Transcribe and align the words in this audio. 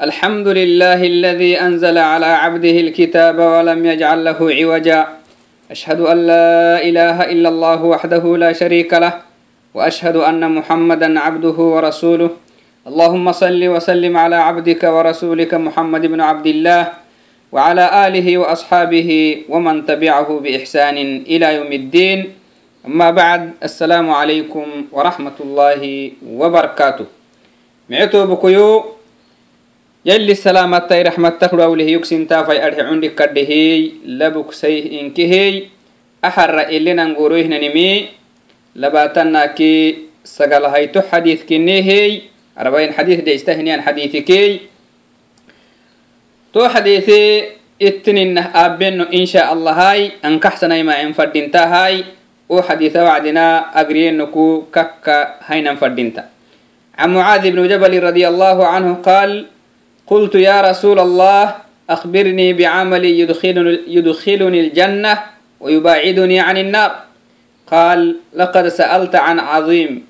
الحمد 0.00 0.48
لله 0.48 0.96
الذي 0.96 1.60
أنزل 1.60 1.98
على 1.98 2.26
عبده 2.26 2.76
الكتاب 2.88 3.38
ولم 3.38 3.86
يجعل 3.86 4.24
له 4.24 4.38
عوجا 4.40 5.00
أشهد 5.70 6.00
أن 6.00 6.18
لا 6.26 6.80
إله 6.80 7.16
إلا 7.32 7.48
الله 7.48 7.80
وحده 7.84 8.24
لا 8.36 8.52
شريك 8.52 8.88
له 8.94 9.12
وأشهد 9.76 10.16
أن 10.16 10.40
محمدا 10.56 11.20
عبده 11.20 11.58
ورسوله 11.74 12.30
اللهم 12.88 13.26
صل 13.32 13.60
وسلم 13.68 14.16
على 14.16 14.36
عبدك 14.36 14.82
ورسولك 14.84 15.52
محمد 15.54 16.02
بن 16.06 16.20
عبد 16.20 16.46
الله 16.46 16.82
وعلى 17.52 17.84
آله 18.08 18.38
وأصحابه 18.38 19.10
ومن 19.52 19.86
تبعه 19.86 20.28
بإحسان 20.40 20.96
إلى 21.28 21.46
يوم 21.54 21.72
الدين 21.72 22.18
أما 22.88 23.10
بعد 23.10 23.42
السلام 23.62 24.10
عليكم 24.10 24.66
ورحمة 24.92 25.36
الله 25.40 25.82
وبركاته 26.24 27.06
معتو 27.90 28.26
بكيو 28.26 28.99
yalli 30.04 30.32
salaamattai 30.32 31.04
raxmattahlu 31.12 31.60
awlih 31.60 32.00
yugsintaafai 32.00 32.56
adhe 32.56 32.80
cundik 32.88 33.12
kadhihiy 33.12 34.08
labuksaih 34.16 34.88
axara 36.20 36.68
ilinangoroihnanimi 36.72 38.12
labaatanaaki 38.76 40.08
sagalahayto 40.24 41.04
xadiid 41.04 41.44
kinnehiy 41.44 42.32
arbain 42.56 42.92
xadiid 42.96 43.24
deistahinian 43.24 43.84
xadiitikey 43.84 44.68
to 46.52 46.64
xadiite 46.64 47.20
ittininah 47.80 48.52
aabenno 48.52 49.08
insha 49.12 49.48
allahai 49.52 50.16
ankaxsanayma 50.20 51.00
en 51.00 51.12
fadhintahay 51.16 52.04
o 52.48 52.60
xadiita 52.60 53.04
wacdina 53.04 53.72
agriyennoku 53.72 54.68
kakka 54.72 55.40
hainan 55.48 55.76
fadhinta 55.76 56.28
can 56.96 57.08
mucaadi 57.12 57.52
bnu 57.52 57.64
jabali 57.64 57.96
radi 57.96 58.28
allahu 58.28 58.60
canhu 58.64 59.00
qaal 59.00 59.48
قلت 60.09 60.35
يا 60.35 60.61
رسول 60.61 60.99
الله 60.99 61.55
أخبرني 61.89 62.53
بعمل 62.53 63.05
يدخلني, 63.05 63.79
يدخلني 63.87 64.59
الجنة 64.59 65.19
ويباعدني 65.59 66.39
عن 66.39 66.57
النار 66.57 66.91
قال 67.67 68.15
لقد 68.33 68.67
سألت 68.67 69.15
عن 69.15 69.39
عظيم 69.39 70.05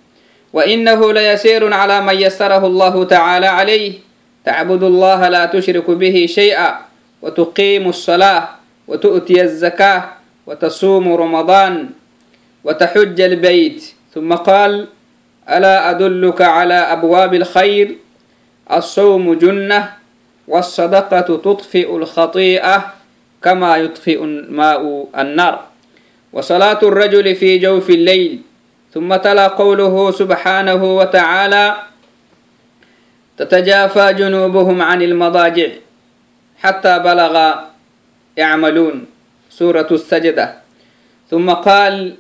وإنه 0.54 1.14
ليسير 1.14 1.74
على 1.74 2.02
من 2.02 2.14
يسره 2.14 2.68
الله 2.68 3.04
تعالى 3.04 3.48
عليه 3.48 3.94
تعبد 4.46 4.84
الله 4.84 5.30
لا 5.30 5.46
تشرك 5.46 5.92
به 5.92 6.26
شيئا 6.30 6.76
وتقيم 7.22 7.90
الصلاة 7.90 8.50
وتؤتي 8.88 9.42
الزكاة 9.42 10.04
وتصوم 10.48 11.14
رمضان 11.14 11.90
وتحج 12.64 13.22
البيت 13.22 13.94
ثم 14.14 14.34
قال 14.34 14.88
ألا 15.50 15.90
أدلك 15.90 16.42
على 16.42 16.74
أبواب 16.74 17.34
الخير 17.34 17.96
الصوم 18.73 19.35
جنة 19.35 19.93
والصدقة 20.49 21.21
تطفئ 21.21 21.97
الخطيئة 21.97 22.95
كما 23.43 23.77
يطفئ 23.77 24.25
الماء 24.25 25.09
النار. 25.19 25.65
وصلاة 26.33 26.79
الرجل 26.83 27.35
في 27.37 27.59
جوف 27.59 27.91
الليل 27.91 28.41
ثم 28.95 29.17
تلا 29.17 29.47
قوله 29.47 30.11
سبحانه 30.11 30.97
وتعالى 30.97 31.77
تتجافى 33.39 34.13
جنوبهم 34.13 34.83
عن 34.83 35.03
المضاجع 35.03 35.69
حتى 36.59 36.99
بلغ 36.99 37.55
يعملون 38.37 39.07
سورة 39.51 39.89
السجدة. 39.91 40.55
ثم 41.31 41.51
قال 41.51 42.15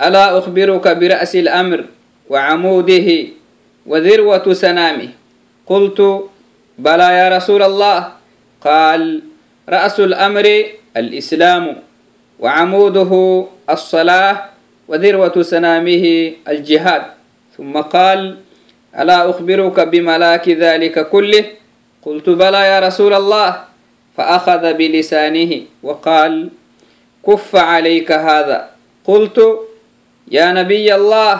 ألا 0.00 0.38
أخبرك 0.38 0.88
برأس 0.88 1.36
الأمر 1.36 1.84
وعموده 2.28 3.08
وذروة 3.86 4.52
سنامه؟ 4.52 5.08
قلت 5.67 5.99
بلى 6.77 7.09
يا 7.19 7.27
رسول 7.37 7.61
الله 7.63 7.99
قال 8.61 9.21
رأس 9.69 9.99
الأمر 9.99 10.45
الإسلام 10.97 11.75
وعموده 12.39 13.11
الصلاة 13.69 14.35
وذروة 14.87 15.35
سنامه 15.41 16.05
الجهاد 16.47 17.03
ثم 17.57 17.73
قال 17.81 18.37
ألا 18.99 19.29
أخبرك 19.29 19.79
بملاك 19.79 20.49
ذلك 20.49 21.09
كله 21.09 21.45
قلت 22.01 22.29
بلى 22.29 22.61
يا 22.67 22.79
رسول 22.79 23.13
الله 23.13 23.49
فأخذ 24.17 24.73
بلسانه 24.73 25.51
وقال 25.83 26.49
كف 27.27 27.55
عليك 27.55 28.11
هذا 28.11 28.69
قلت 29.05 29.37
يا 30.31 30.51
نبي 30.51 30.95
الله 30.95 31.35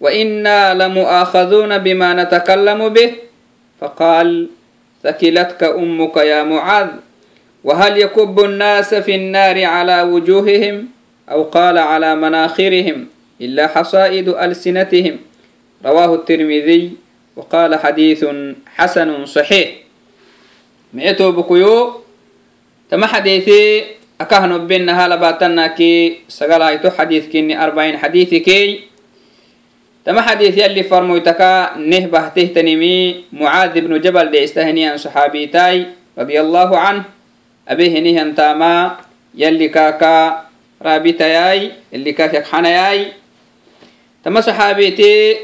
وإنا 0.00 0.74
لمؤاخذون 0.74 1.78
بما 1.78 2.14
نتكلم 2.14 2.88
به 2.88 3.21
فقال 3.82 4.48
ثكلتك 5.02 5.62
أمك 5.64 6.16
يا 6.16 6.42
معاذ 6.42 6.88
وهل 7.64 7.98
يكب 7.98 8.40
الناس 8.40 8.94
في 8.94 9.14
النار 9.14 9.64
على 9.64 10.02
وجوههم 10.02 10.86
أو 11.30 11.42
قال 11.42 11.78
على 11.78 12.16
مناخرهم 12.16 13.06
إلا 13.40 13.66
حصائد 13.66 14.28
ألسنتهم 14.28 15.16
رواه 15.84 16.14
الترمذي 16.14 16.92
وقال 17.36 17.78
حديث 17.78 18.26
حسن 18.66 19.26
صحيح 19.26 19.68
مئتو 20.94 21.32
بكيو 21.32 22.00
تما 22.90 23.06
حديثي 23.06 23.84
أكهن 24.20 24.66
بينها 24.66 25.08
لباتنا 25.08 25.66
كي 25.66 26.26
سقلايتو 26.28 26.90
حديث 26.90 27.28
كيني 27.28 27.64
أربعين 27.64 27.98
حديثي 27.98 28.40
كي 28.40 28.80
tama 30.03 30.19
xadiis 30.19 30.59
yali 30.59 30.83
farmoytaka 30.83 31.79
neh 31.79 32.11
bahtehtanimi 32.11 33.31
mucaad 33.31 33.71
ibnu 33.79 33.95
jabal 34.03 34.27
dheistahenihan 34.27 34.99
saxaabiitai 34.99 35.95
radiallahu 36.19 36.75
can 36.75 37.07
abehenihan 37.63 38.35
taama 38.35 38.99
yali 39.31 39.71
kaaka 39.71 40.45
raabitayai 40.83 41.87
yali 41.95 42.11
kaakyakxanayai 42.11 43.15
tama 44.19 44.43
saxaabiite 44.43 45.39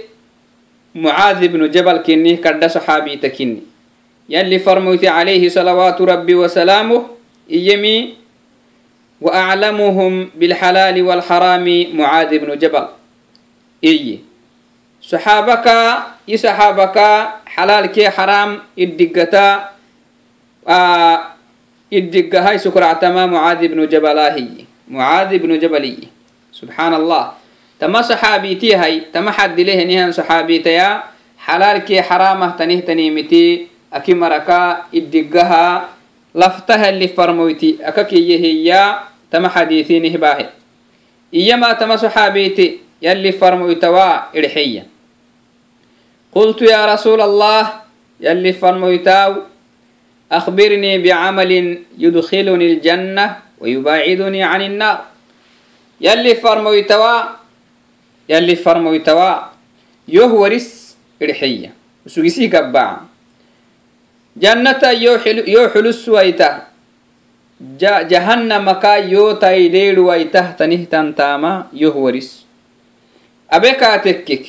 mucaad 0.92 1.40
ibnu 1.40 1.72
jabal 1.72 2.04
kinni 2.04 2.36
kadha 2.44 2.68
saxaabiita 2.68 3.32
kinni 3.32 3.64
yali 4.28 4.60
farmoyti 4.60 5.08
calayhi 5.08 5.48
salawaatu 5.48 6.04
rabbi 6.04 6.36
wasalaamuh 6.36 7.16
iyemi 7.48 8.20
wa 9.24 9.32
aclamuhum 9.52 10.32
bilxalaali 10.36 11.00
walxaraami 11.04 11.92
mucaad 11.92 12.32
ibnu 12.32 12.56
jabal. 12.56 12.96
Iyi 13.84 14.29
saxaabaka 15.10 15.78
yi 16.30 16.38
saxaabaka 16.38 17.08
xalaalkee 17.56 18.10
xaraam 18.18 18.62
iddigata 18.78 19.74
iddigahay 21.90 22.62
sukractama 22.62 23.26
mucaadi 23.26 23.66
ibnu 23.66 23.90
jabalahiy 23.90 24.70
mucaadi 24.86 25.34
ibnu 25.42 25.58
jabaliy 25.58 26.06
subxaan 26.54 26.94
allah 26.94 27.34
tama 27.82 28.06
saxaabiitiyahay 28.06 29.10
tama 29.10 29.34
xadilehenihan 29.34 30.14
saxaabiitaya 30.14 31.10
xalaalkee 31.42 32.02
xaraamah 32.06 32.54
tanihtanimiti 32.54 33.66
aki 33.90 34.14
maraka 34.14 34.86
iddigaha 34.94 35.90
laftahalli 36.38 37.10
farmoyti 37.18 37.82
aka 37.82 38.06
kiyahiya 38.06 39.10
tama 39.34 39.50
xadiitinihbaahe 39.50 40.46
iyama 41.34 41.74
tama 41.74 41.98
saxaabiiti 41.98 42.86
yalli 43.02 43.34
farmoytawaa 43.34 44.30
irxeya 44.38 44.86
قلت 46.35 46.63
يا 46.63 46.87
رسول 46.95 47.21
الله 47.21 47.63
يلي 48.21 48.53
فرمويتاو 48.53 49.33
أخبرني 50.33 50.99
بعمل 50.99 51.51
يدخلني 51.99 52.67
الجنة 52.73 53.27
ويباعدني 53.61 54.43
عن 54.43 54.63
النار 54.63 54.99
يلي 56.01 56.35
فرمويتوا 56.35 57.23
يلي 58.29 58.57
فرمويتوا 58.57 59.33
يوه 60.09 60.33
ورس 60.35 60.97
إرحية 61.23 61.71
وسوكسي 62.07 62.47
قبعا 62.49 63.07
جنة 64.37 64.83
يو 65.47 65.69
حلس 65.69 66.09
ويته 66.09 66.53
جهنم 68.11 68.67
كا 68.73 68.95
يو 68.95 69.33
تايدير 69.33 70.01
ويته 70.01 70.51
تنه 70.59 70.85
تنتاما 70.91 71.67
يوه 71.73 71.97
ورس 71.97 72.45
أبكا 73.53 73.97
تكك 73.97 74.45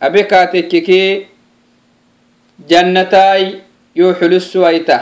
abekaatekkekee 0.00 1.26
jannataay 2.68 3.44
yoo 3.94 4.12
xulusuaita 4.14 4.98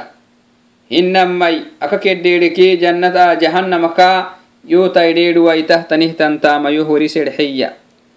hinammai 0.91 1.63
aka 1.81 1.99
keddheedhekee 1.99 2.77
jannataa 2.83 3.35
jahannamakaa 3.43 4.39
yoo 4.65 4.89
taydheedhuwaitah 4.89 5.87
tanihtan 5.91 6.41
taamayoh 6.41 6.89
wari 6.91 7.09
sedxeya 7.09 7.73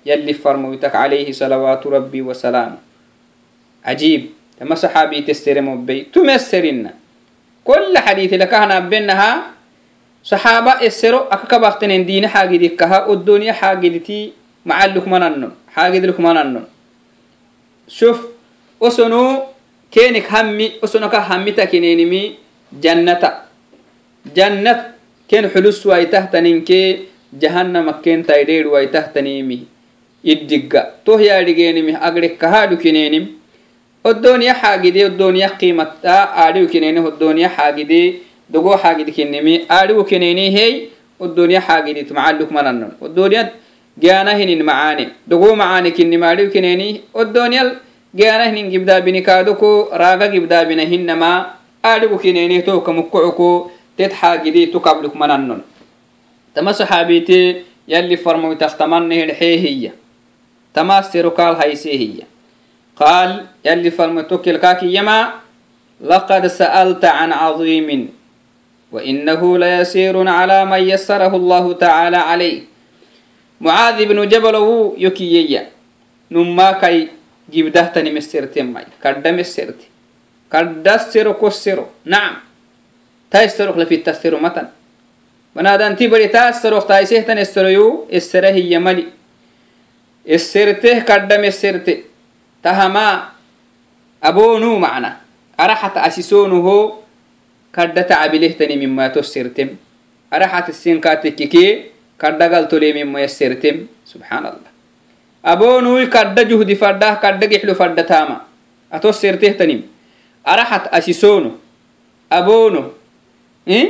yalli 0.06 0.34
farmoytak 0.34 0.92
calayhi 0.94 1.34
salawaatu 1.34 1.90
rabbi 1.90 2.22
wasalaamu 2.22 2.78
cajiib 3.86 4.24
tama 4.60 4.76
saxaabiitessere 4.76 5.62
mobbey 5.62 6.06
kolla 7.64 8.02
xadiite 8.02 8.38
lakahanabbenahaa 8.42 9.54
saxaaba 10.24 10.82
essero 10.82 11.28
aka 11.30 11.46
kabaqtenen 11.48 12.06
diine 12.08 12.28
xaagidikkaha 12.28 13.06
oddoniya 13.14 13.54
xaagiditi 13.54 14.34
macallukmanannon 14.66 15.52
xaagidilukmanannon 15.76 16.66
شوف 17.91 18.19
وسنو 18.81 19.43
كينك 19.93 20.27
همي 20.33 20.73
أسنك 20.85 21.15
همي 21.15 21.51
تكينينمي 21.53 22.23
جنة 22.83 23.23
جنة 24.37 24.73
كين 25.29 25.49
حلوس 25.49 25.87
واي 25.87 26.07
تحتنينكي 26.07 26.99
جهنم 27.33 27.91
كين 28.05 28.27
تايدير 28.27 28.69
واي 28.69 28.87
تحتنيمي 28.87 29.59
إدقا 30.27 30.83
تو 31.05 31.15
هي 31.15 31.41
أدقينمي 31.41 31.97
أقرك 31.97 32.39
كهادو 32.39 32.77
كينينم 32.77 33.27
الدنيا 34.07 34.53
حاجدي 34.53 35.07
الدنيا 35.07 35.47
قيمة 35.47 35.93
آدو 36.05 36.67
كينيني 36.67 36.99
الدنيا 36.99 37.49
حاجدي 37.49 38.15
دقو 38.51 38.77
حاجدي 38.77 39.11
كينيمي 39.11 39.55
آدو 39.71 40.05
كينيني 40.05 40.47
هي 40.57 40.83
الدنيا 41.23 41.61
حاجدي 41.61 42.03
تمعلق 42.03 42.53
مننن 42.53 42.91
الدنيا 43.03 43.53
جانا 43.99 44.33
هنين 44.37 44.63
معاني 44.63 45.09
دقو 45.27 45.55
معاني 45.55 45.91
كني 45.91 46.17
مالو 46.17 46.51
كينيني 46.51 47.01
الدنيا 47.17 47.75
جانا 48.15 48.45
هنين 48.51 48.71
جبدا 48.71 48.99
بني 48.99 49.21
كادوكو 49.21 49.89
راغا 49.93 50.27
جبدا 50.27 50.63
بنا 50.63 50.83
هنما 50.83 51.47
آدو 51.85 52.19
كينيني 52.19 52.63
تو 52.63 52.81
كمكعكو 52.81 53.71
تتحاجدي 53.99 54.67
تقبلك 54.67 55.17
مننن 55.17 55.61
تما 56.55 56.73
صحابيتي 56.73 57.63
يلي 57.89 58.17
فرمو 58.17 58.53
تختمنه 58.53 59.25
الحيه 59.25 59.61
هي 59.61 59.91
تماستر 60.75 61.29
قال 61.29 61.57
هيسي 61.57 61.93
هي 62.03 62.23
قال 62.97 63.47
يلي 63.65 63.91
فرمو 63.91 64.21
توكل 64.21 64.57
كاكي 64.57 64.95
يما 64.95 65.31
لقد 66.01 66.47
سألت 66.47 67.05
عن 67.05 67.33
عظيم 67.33 68.09
وإنه 68.93 69.59
ليسير 69.59 70.29
على 70.29 70.65
من 70.65 70.81
يسره 70.81 71.37
الله 71.37 71.73
تعالى 71.73 72.17
عليه 72.17 72.61
معاذ 73.61 74.05
بن 74.05 74.29
جبل 74.29 74.55
هو 74.55 74.95
يكييا 74.99 75.63
نما 76.31 76.73
كي 76.73 77.09
جبده 77.53 77.83
تني 77.95 78.11
مسرتي 78.11 78.63
ماي 78.63 78.85
كدم 79.03 79.37
مسرتي 79.37 79.87
كدسر 80.53 81.33
كسر 81.33 81.79
نعم 82.05 82.35
تايسترق 83.31 83.79
لفي 83.79 83.95
التستر 83.95 84.41
متن 84.41 84.67
بنادان 85.57 85.97
تبري 85.97 86.29
تاسترق 86.29 86.87
تايسه 86.87 87.21
تن 87.21 87.39
استريو 87.39 88.09
استره 88.13 88.49
هي 88.51 88.79
ملي 88.79 89.05
استرته 90.29 90.99
كدم 90.99 91.45
استرته 91.45 91.97
تهما 92.63 93.29
أبونو 94.23 94.79
معنا 94.79 95.17
أرحت 95.61 95.97
أسيسونه 95.97 96.57
هو 96.57 96.93
كدت 97.75 98.13
عبله 98.13 98.49
تني 98.59 98.87
مما 98.87 99.09
تسرتم 99.09 99.69
أرحت 100.33 100.69
السين 100.69 101.01
كاتككي 101.01 101.83
kadhagal 102.22 102.70
toleemimmoya 102.72 103.30
sertem 103.38 103.88
subxaan 104.12 104.46
allah 104.52 104.72
aboonuy 105.54 106.06
kadha 106.16 106.46
juhdi 106.52 106.78
fadhah 106.84 107.18
kadha 107.24 107.50
gixlu 107.54 107.74
fadha 107.82 108.04
taama 108.12 108.38
atos 108.98 109.18
sertehtanim 109.24 109.82
arahat 110.54 110.86
asisoono 110.98 111.58
aboono 112.30 112.84
eh? 113.66 113.86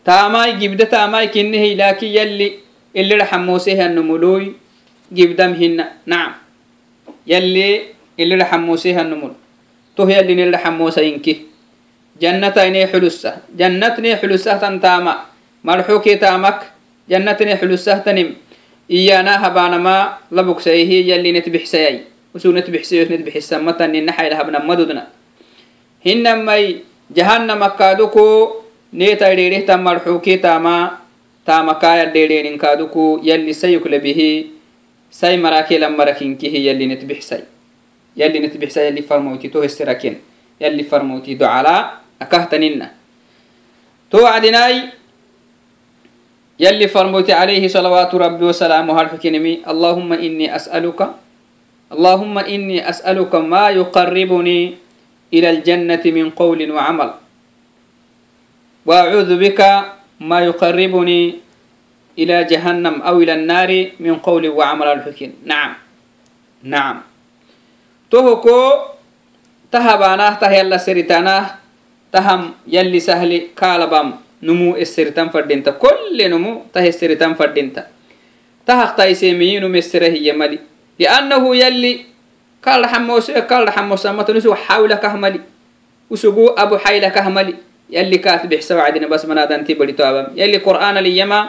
taamai 0.07 0.55
gibda 0.55 0.85
taamai 0.87 1.27
kinnehi 1.27 1.75
laakin 1.75 2.11
yalli 2.17 2.47
ilira 2.95 3.25
xamosehanumului 3.27 4.55
gibdam 5.11 5.51
hinna. 5.53 5.85
Naam. 6.07 6.31
Yalli 7.27 7.91
ilira 8.17 8.45
xamosehanumul 8.47 9.35
toh 9.95 10.07
yallin 10.07 10.39
ilira 10.39 10.59
xamosa 10.63 11.03
inki. 11.03 11.45
Jannatainee 12.21 12.87
xulusa 12.87 13.43
jannatnee 13.59 14.15
xulusahtan 14.15 14.79
taama. 14.79 15.27
Marxukee 15.63 16.15
taamak 16.15 16.71
jannatnee 17.09 17.57
xulusahtanim 17.59 18.35
iyaanaa 18.89 19.37
habaanamaa 19.43 20.19
labugsaihi 20.31 21.07
yallinet 21.09 21.49
bixsayai 21.51 22.07
usunet 22.35 22.71
bixsayosnet 22.71 23.21
bixisamataninaxaylahabnamadudna 23.25 25.03
hinamai 26.05 26.83
سيه 28.92 29.14
يلي 29.14 29.48
نتبح 29.48 29.70
سيي 29.70 30.02
وسو 30.02 30.18
نتبح 30.18 30.18
سيه 30.18 30.18
نتبح 30.18 30.18
السمة 30.18 30.18
نحي 30.18 30.18
لها 30.18 30.18
بنا 30.18 30.18
مدودنا 30.18 30.18
هنما 30.18 30.18
جهنم 30.18 30.24
كادوكو 30.24 30.32
نيتا 30.32 30.32
ديريه 30.32 30.32
تم 30.32 30.34
مرحوكي 30.34 30.36
تاما 30.36 30.90
تاما 31.46 31.72
كايا 31.72 32.04
ديرين 32.04 32.58
كادوكو 32.58 33.20
يلي 33.22 33.52
سيك 33.52 33.86
لبه 33.86 34.44
سي 35.10 35.36
مراكي 35.36 35.78
لما 35.78 36.04
ركينكي 36.04 36.66
يلي 36.66 36.86
نتبح 36.86 37.20
سي 37.20 37.44
يلي 38.16 38.38
نتبح 38.38 38.68
سي 38.68 38.86
يلي 38.86 39.02
فرموتي 39.02 39.48
تو 39.48 39.62
السراكين 39.62 40.16
يلي 40.60 40.82
فرموتي 40.82 41.34
دعالا 41.34 41.90
أكهتننا 42.22 42.90
تو 44.10 44.26
عدناي 44.26 44.82
يلي 46.60 46.88
فرموتي 46.88 47.32
عليه 47.32 47.68
صلوات 47.68 48.14
ربي 48.14 48.44
وسلامه 48.44 49.00
الحكينمي 49.00 49.66
اللهم 49.68 50.12
إني 50.12 50.56
أسألك 50.56 51.00
اللهم 51.92 52.38
إني 52.38 52.78
أسألك 52.88 53.34
ما 53.34 53.70
يقربني 53.70 54.60
إلى 55.34 55.48
الجنة 55.50 56.04
من 56.06 56.30
قول 56.30 56.60
وعمل 56.72 57.10
وأعوذ 58.86 59.30
بك 59.38 59.60
ما 60.20 60.40
يقربني 60.40 61.22
إلى 62.18 62.44
جهنم 62.44 63.02
أو 63.02 63.14
إلى 63.22 63.32
النار 63.34 63.70
من 64.00 64.14
قول 64.18 64.48
وعمل 64.48 64.86
الحكيم 64.86 65.32
نعم 65.44 65.72
نعم 66.62 66.96
تهكو 68.10 68.58
تهباناه 69.72 70.34
تهيلا 70.34 70.76
سريتاناه 70.76 71.44
تهم 72.12 72.40
يلي 72.68 73.00
سهل 73.00 73.32
كالبام 73.56 74.08
نمو 74.42 74.76
السرتان 74.76 75.28
فردينتا 75.32 75.70
كل 75.80 76.18
نمو 76.18 76.68
ته 76.74 76.84
السرتان 76.84 77.34
فردينتا 77.34 77.86
تهق 78.66 78.90
تايسيمي 78.96 79.58
نمو 79.64 79.78
السره 79.78 80.12
يملي 80.12 80.58
لأنه 80.98 81.42
يلي 81.56 81.92
قال 82.62 82.86
حموس 82.86 83.30
قال 83.30 83.70
حموس 83.70 84.06
ما 84.06 84.22
تنسو 84.22 84.54
حول 84.54 84.94
كهملي 84.94 85.40
وسقو 86.10 86.46
أبو 86.48 86.78
حيل 86.78 87.08
كهملي 87.08 87.54
يلي 87.90 88.18
كاتب 88.18 88.54
حساب 88.54 88.78
عدنا 88.78 89.06
بس 89.06 89.24
من 89.24 89.38
هذا 89.38 89.56
بدي 89.56 89.92
توابم 89.92 90.26
يلي 90.36 90.56
قرآن 90.56 90.96
اليما 90.98 91.40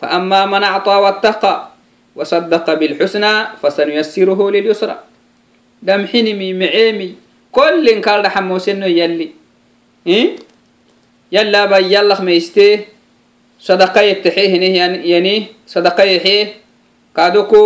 فأما 0.00 0.46
من 0.46 0.62
أعطى 0.62 0.94
واتقى 0.94 1.68
وصدق 2.16 2.66
بالحسنى 2.74 3.32
فسنيسره 3.62 4.40
لليسرى 4.50 4.96
دم 5.82 6.06
حنمي 6.06 6.48
معيمي 6.54 7.14
كل 7.52 7.86
قال 8.02 8.26
حموس 8.26 8.68
إنه 8.68 8.86
يلي 8.86 9.28
إيه 10.06 10.36
يلا 11.32 11.64
با 11.64 11.78
يلا 11.78 12.14
خميستي 12.14 12.80
صدقة 13.60 14.00
يتحيه 14.00 14.52
يعني 15.14 15.46
صدقة 15.66 16.02
يحيه 16.04 16.46
كادوكو 17.16 17.64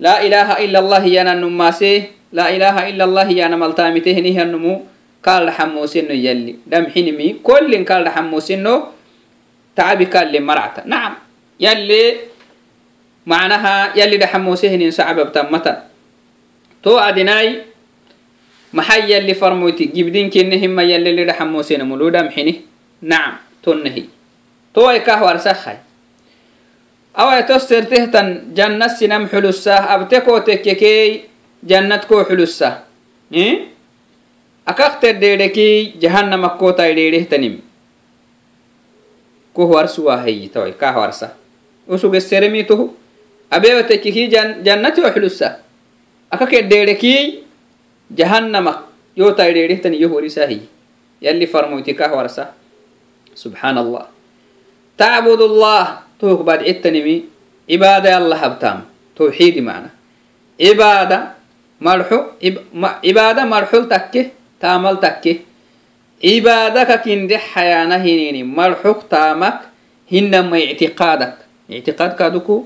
لا 0.00 0.22
إله 0.26 0.48
إلا 0.64 0.78
الله 0.78 1.04
يانا 1.06 1.32
النماسي 1.32 2.02
لا 2.32 2.46
إله 2.56 2.88
إلا 2.88 3.04
الله 3.04 3.28
يانا 3.30 3.56
ملتامته 3.56 4.12
نيه 4.20 4.42
النمو 4.42 4.82
kal 5.23 5.47
dhaxamuusino 5.47 6.11
yalli. 6.11 6.59
Dhamxinimi 6.67 7.39
kollin 7.39 7.87
kaal 7.87 8.03
dhaxamuusino 8.03 8.93
taabi 9.75 10.05
kalle 10.05 10.39
maracta 10.39 10.85
nacam 10.85 11.17
yalli 11.59 12.29
macnaha 13.25 13.95
yalli 13.97 14.17
dhaxamuusehinin 14.21 14.91
sacababtammata 14.93 15.89
to 16.83 16.99
adinai 17.01 17.65
maxay 18.73 19.09
yalli 19.09 19.33
farmoyti 19.33 19.89
gibdinkinne 19.89 20.57
hima 20.61 20.83
yalli 20.85 21.15
li 21.17 21.23
dhaxamuusina 21.25 21.85
mulu 21.85 22.11
dhamxini 22.13 22.61
nacam 23.01 23.41
tonnahi 23.65 24.09
towai 24.73 25.01
kah 25.01 25.21
warsakhay 25.25 25.77
awai 27.17 27.45
tostertehtan 27.49 28.53
jannat 28.53 28.93
sinam 28.97 29.25
xulussah 29.29 29.89
abte 29.93 30.21
kootekkekey 30.21 31.25
jannat 31.65 32.05
koo 32.05 32.21
xulussah 32.25 32.85
eh? 33.33 33.72
akaqtedheedhekii 34.65 35.99
jahannamakkootai 35.99 36.95
jahanama 36.95 37.61
ko 39.53 39.67
howarsuwaaheyitawai 39.67 40.73
ka 40.73 40.91
howarsa 40.91 41.35
usugesseremituhu 41.87 42.95
abeewatekkikii 43.51 44.27
jannati 44.63 45.01
oxulussa 45.09 45.59
akakeddheedhekii 46.31 47.43
jahannamak 48.17 48.79
yotai 49.15 49.53
dheedhehtani 49.53 50.01
yo 50.01 50.09
horisaahiyi 50.09 50.69
yalli 51.21 51.47
farmoyti 51.47 51.93
ka 51.93 52.07
howarsa 52.09 52.47
subxaan 53.35 53.77
allah 53.77 54.07
tacbudu 54.97 55.45
allah 55.51 56.03
badcittanimi 56.43 57.25
cibaada 57.67 58.17
allah 58.17 58.39
habtaam. 58.39 58.79
Tawxiidi 59.13 59.61
macna 59.61 59.89
cibaada 60.57 61.35
marxu 61.79 62.17
cibaada 62.41 63.45
marxul 63.45 63.85
takke 63.85 64.33
تكه 64.62 64.62
تامل 64.62 65.00
تكه 65.00 65.36
عبادة 66.24 66.96
كين 66.96 67.26
دي 67.26 67.38
حيانا 67.38 67.96
هنيني 67.96 68.42
مرحوك 68.42 69.02
تامك 69.10 69.58
هنما 70.12 70.58
اعتقادك 70.58 71.34
اعتقاد 71.72 72.12
كادوكو 72.12 72.64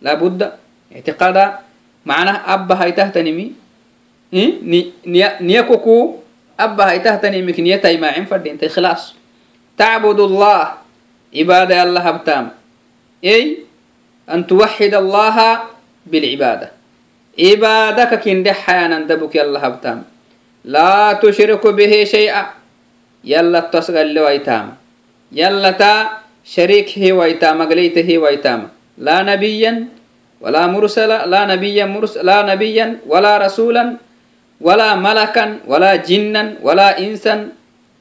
لابد 0.00 0.52
اعتقادا 0.94 1.58
معناه 2.06 2.54
أبا 2.54 2.74
هاي 2.74 2.92
تهتنمي 2.92 3.52
نيكوكو 5.40 6.16
أبا 6.60 6.90
هاي 6.90 6.98
تهتنمي 6.98 7.52
كنيتا 7.52 7.96
ما 7.96 8.06
عين 8.06 8.24
فردين 8.24 8.58
خلاص 8.68 9.14
تعبد 9.78 10.20
الله 10.20 10.72
عبادة 11.36 11.82
الله 11.82 12.00
هبتام 12.00 12.50
أي 13.24 13.58
أن 14.30 14.46
توحد 14.46 14.94
الله 14.94 15.36
بالعبادة 16.06 16.68
عبادك 17.38 18.20
كن 18.20 18.44
حيانا 18.52 18.98
دبك 19.00 19.36
الله 19.36 19.60
هبتام 19.60 20.04
لا 20.64 21.12
تشرك 21.22 21.66
به 21.66 22.04
شيئا 22.04 22.42
يلا 23.24 23.60
تسغل 23.60 24.18
ويتام 24.18 24.66
يلا 25.32 25.70
تا 25.70 25.92
شريك 26.44 26.98
هي 26.98 27.12
ويتام 27.12 27.62
قليت 27.62 27.98
هي 27.98 28.18
ويتام 28.18 28.68
لا 28.98 29.22
نبيا 29.22 29.72
ولا 30.40 30.66
مرسلا 30.66 31.26
لا 31.26 31.46
نبيا 31.46 31.84
مرسل 31.86 32.26
لا 32.26 32.42
نبيا 32.42 32.98
ولا 33.06 33.38
رسولا 33.38 33.96
ولا 34.60 34.94
ملكا 34.94 35.58
ولا 35.66 35.96
جنا 35.96 36.54
ولا 36.62 36.98
إنسا 36.98 37.48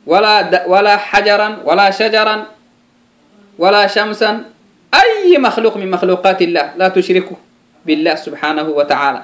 ولا 0.05 0.65
ولا 0.67 0.97
حجرا 0.97 1.57
ولا 1.65 1.87
شجرا 1.91 2.45
ولا 3.59 3.87
شمسا 3.87 4.43
أي 4.93 5.37
مخلوق 5.37 5.77
من 5.77 5.91
مخلوقات 5.91 6.41
الله 6.41 6.73
لا 6.77 6.87
تشركوا 6.89 7.37
بالله 7.85 8.15
سبحانه 8.15 8.63
وتعالى 8.69 9.21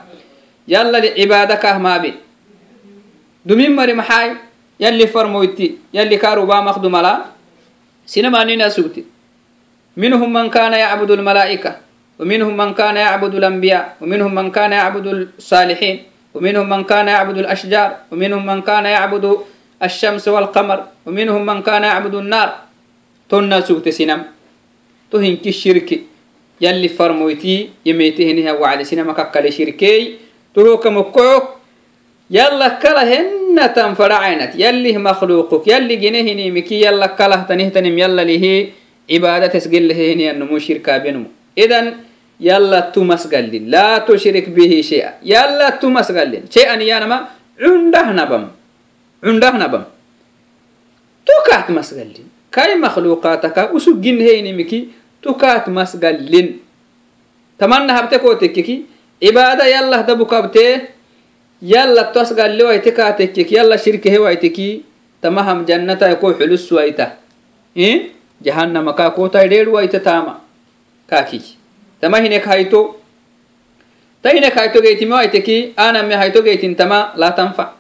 يلا 0.67 0.97
لعبادك 0.97 1.65
ما 1.65 1.97
بي 1.97 2.13
دمين 3.45 3.75
مري 3.75 3.93
محاي 3.93 4.35
يلي 4.79 5.07
فرمويتي 5.07 5.77
يلي 5.93 6.17
كارو 6.17 6.45
با 6.45 6.61
مخدوم 6.61 6.95
لا 6.97 7.25
سينما 8.05 8.43
نينا 8.43 8.69
سوتي 8.69 9.03
منهم 9.97 10.33
من 10.33 10.49
كان 10.49 10.73
يعبد 10.73 11.11
الملائكة 11.11 11.71
ومنهم 12.19 12.57
من 12.57 12.73
كان 12.73 12.95
يعبد 12.95 13.35
الأنبياء 13.35 13.97
ومنهم 14.01 14.35
من 14.35 14.51
كان 14.51 14.71
يعبد 14.71 15.07
الصالحين 15.37 15.97
ومنهم 16.33 16.69
من 16.69 16.83
كان 16.83 17.07
يعبد 17.07 17.37
الأشجار 17.37 17.89
ومنهم 18.11 18.45
من 18.45 18.61
كان 18.61 18.85
يعبد 18.85 19.37
الشمس 19.83 20.27
والقمر 20.27 20.79
ومنهم 21.05 21.45
من 21.45 21.61
كان 21.61 21.83
يعبد 21.83 22.15
النار 22.15 22.49
tonna 23.27 23.59
sugte 23.61 23.91
sinam 23.91 24.23
to 25.11 25.19
hinki 25.19 25.51
shirki 25.51 26.07
yalli 26.63 26.87
farmoyti 26.89 27.69
yemetehiniha 27.85 28.53
wacli 28.55 28.85
sinama 28.85 29.13
kakkale 29.13 29.51
shirkey 29.51 30.15
turoka 32.31 32.51
mokkook 32.51 32.77
yalla 32.77 32.79
kala 32.79 33.05
hennatan 33.05 33.95
faracaynat 33.95 34.55
yallih 34.55 34.97
makhluquk 34.97 35.67
yalli 35.67 35.97
ginehinimiki 35.97 36.81
yalla 36.85 37.15
kalah 37.15 37.47
tanihtanim 37.47 37.97
yalla 37.97 38.23
lihi 38.23 38.73
عبادتس 39.11 39.67
قل 39.67 39.91
هيني 39.91 40.31
النمو 40.31 40.59
شركا 40.59 40.97
بينمو 41.03 41.29
إذن 41.57 41.85
يلا 42.39 42.79
تمس 42.95 43.23
قلن 43.33 43.71
لا 43.73 43.97
تشرك 44.07 44.49
به 44.49 44.71
شيئا 44.89 45.11
يلا 45.23 45.69
تمس 45.81 46.11
قلن 46.11 46.43
شيئا 46.55 46.75
يانما 46.75 47.17
عنده 47.63 48.05
نبم 48.19 48.43
عنده 49.23 49.51
نبم 49.63 49.83
تكات 51.27 51.67
مس 51.71 51.89
قلن 51.97 52.27
كاي 52.51 52.75
مخلوقاتك 52.75 53.57
وسجن 53.73 54.19
هيني 54.27 54.51
مكي 54.59 54.79
تكات 55.23 55.65
مسجلين 55.69 56.47
تمنى 57.59 57.91
هبتك 57.97 58.23
وتككي 58.23 58.75
عبادة 59.23 59.65
يلا 59.73 60.01
دبك 60.01 60.33
yala 61.62 62.04
tosgalle 62.12 62.62
waite 62.64 62.90
kaatekkek 62.90 63.52
yala 63.52 63.78
shirkehe 63.78 64.18
waiteki 64.18 64.84
tamaham 65.22 65.64
jannatai 65.66 66.12
e 66.12 66.16
ko 66.16 66.34
xulus 66.34 66.66
waita. 66.72 67.16
Jahannama 68.42 68.92
kaa 68.92 69.10
kotai 69.10 69.48
dheer 69.48 69.68
waita 69.70 70.00
taama. 70.00 70.40
Kaakij. 71.06 71.56
Tama 72.00 72.18
hinek 72.18 72.44
hayto 72.44 72.98
ta 74.22 74.30
hinek 74.34 74.54
hayto 74.54 74.82
geytime 74.82 75.14
waiteki 75.14 75.74
a 75.76 75.92
namme 75.92 76.14
hayto 76.14 76.42
geytin 76.42 76.74
tama 76.76 77.12
laa 77.16 77.30
tanfa. 77.30 77.72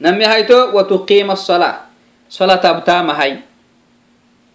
Namme 0.00 0.24
hayto 0.24 0.72
watuqiima 0.76 1.32
asala 1.32 1.90
solatab 2.28 2.84
taamahay 2.84 3.42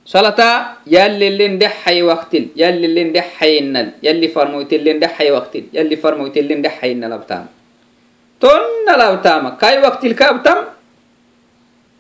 solata 0.06 0.78
yallilin 0.86 1.58
dhexay 1.60 2.06
waktin 2.06 2.54
yallilin 2.56 3.10
dhexayinnal 3.10 3.98
yalli 4.06 4.30
farmoytillin 4.30 5.02
dhexay 5.02 5.34
waktin 5.34 5.66
yalli 5.74 5.98
farmoytillin 5.98 6.62
dhexayinnal 6.62 7.18
abtaama 7.18 7.50
tonna 8.40 8.94
laabtaama 8.98 9.52
kai 9.62 9.78
waktilkaabtam 9.82 10.60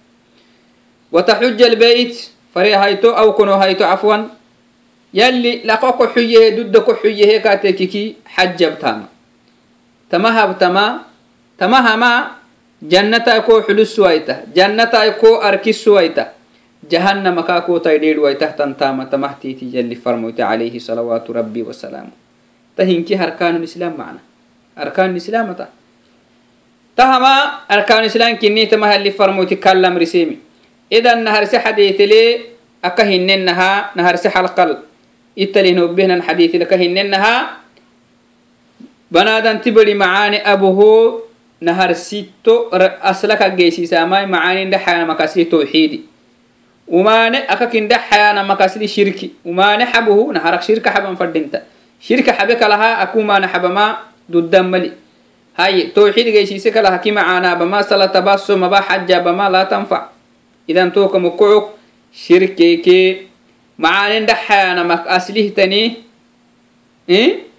wataxuja 1.13 1.65
albeit 1.67 2.13
fare 2.53 2.77
hayto 2.77 3.17
aw 3.17 3.33
kono 3.33 3.57
hayto 3.57 3.85
cafwan 3.89 4.29
يلي 5.15 5.63
لقى 5.65 5.91
كحيه 5.99 6.57
ضد 6.59 6.77
كحيه 6.77 7.39
كاتككي 7.39 8.15
حجب 8.27 8.79
تاما 8.79 9.07
تما 10.11 11.81
jannata 12.84 13.42
ko 13.44 13.62
xulusuwaita 13.62 14.52
jannata 14.56 15.04
ko 15.20 15.44
arkisuwaita 15.44 16.32
jahannama 16.88 17.44
ka 17.44 17.62
ko 17.68 17.80
taidheedwaita 17.80 18.56
tantama 18.56 19.06
tamahtiiti 19.06 19.68
jalli 19.68 19.96
farmoyte 20.00 20.40
alayhi 20.40 20.80
salawaatu 20.80 21.36
rabbi 21.36 21.62
wasalaamu 21.64 22.12
tahinki 22.80 23.20
arkaanu 23.20 23.60
islam 23.64 23.94
macna 24.00 24.22
arkaanu 24.80 25.20
islaamata 25.20 25.68
tahama 26.96 27.68
arkaanu 27.68 28.08
islam 28.08 28.40
kinni 28.40 28.68
tamahalli 28.72 29.12
farmoyti 29.12 29.60
kallam 29.60 30.00
idan 30.90 31.22
naharse 31.24 31.60
xadeetele 31.60 32.22
aka 32.82 33.04
hinnenaha 33.04 33.92
naharse 33.96 34.32
xalqal 34.32 34.88
italinobbehnan 35.36 36.24
xadeetele 36.24 36.66
ka 36.66 36.76
hinnenaha 36.80 37.60
banaadanti 39.12 39.70
bari 39.72 39.94
macaane 39.94 40.40
abuhoo 40.44 41.29
naharsitto 41.62 42.72
aslakageysiisamai 43.04 44.26
macanindaxaanamakasli 44.28 45.46
tawxiidi 45.46 46.00
umaane 46.88 47.44
akakindhaxaanamakasli 47.48 48.88
shirki 48.88 49.32
umaane 49.46 49.86
xabuhu 49.86 50.32
naharak 50.34 50.64
shirka 50.64 50.92
xaban 50.92 51.18
fadhinta 51.18 51.62
shirka 52.00 52.34
xabe 52.34 52.56
kalaha 52.56 52.98
akumaana 53.04 53.48
xabama 53.48 53.86
duddamali 54.30 54.92
haye 55.54 55.92
tawxiid 55.96 56.28
geysiise 56.32 56.72
kalaha 56.72 56.98
ki 57.04 57.12
macaanaabama 57.12 57.84
salatabasomaba 57.84 58.82
xajaabama 58.82 59.50
laa 59.50 59.66
tanfac 59.66 60.04
idan 60.68 60.92
tookamukucog 60.92 61.76
shirkeekee 62.14 63.28
macaanindhaxaanamak 63.78 65.04
aslihtani 65.08 65.82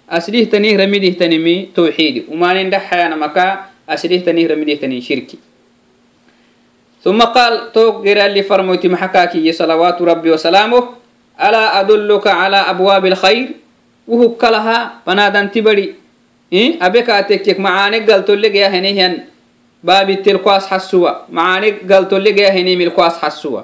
aslihtani 0.09 0.76
ramidihtani 0.76 1.38
mi 1.38 1.54
tawxiidi 1.76 2.21
umaanindhaxaanamaka 2.33 3.69
dhaxayanamaka 3.89 3.93
aslihtanih 3.93 4.45
ramidihtanin 4.50 5.01
shirki 5.01 5.38
ثم 7.05 7.22
قال 7.22 7.69
توك 7.69 8.01
اللي 8.01 8.41
فرموتي 8.50 8.89
محكاكي 8.89 9.45
صلوات 9.53 10.01
ربي 10.01 10.29
وسلامه 10.34 10.81
ألا 11.38 11.86
أدلك 11.86 12.25
على 12.27 12.57
أبواب 12.57 13.05
الخير 13.05 13.48
وهو 14.10 14.41
كلها 14.41 15.05
بنادن 15.05 15.53
تبري 15.53 15.93
إيه 16.50 16.81
أبيك 16.81 17.10
أتكك 17.10 17.62
معانك 17.62 18.10
قلت 18.10 18.29
لك 18.34 18.55
يا 18.57 18.74
هنيهن 18.74 19.13
بابي 19.86 20.13
التلقاس 20.13 20.65
حسوا 20.65 21.29
معانك 21.29 21.86
قلت 21.86 22.13
لك 22.25 22.38
يا 22.41 22.50
هني 22.57 22.74
ملقاس 22.74 23.22
حسوا 23.22 23.62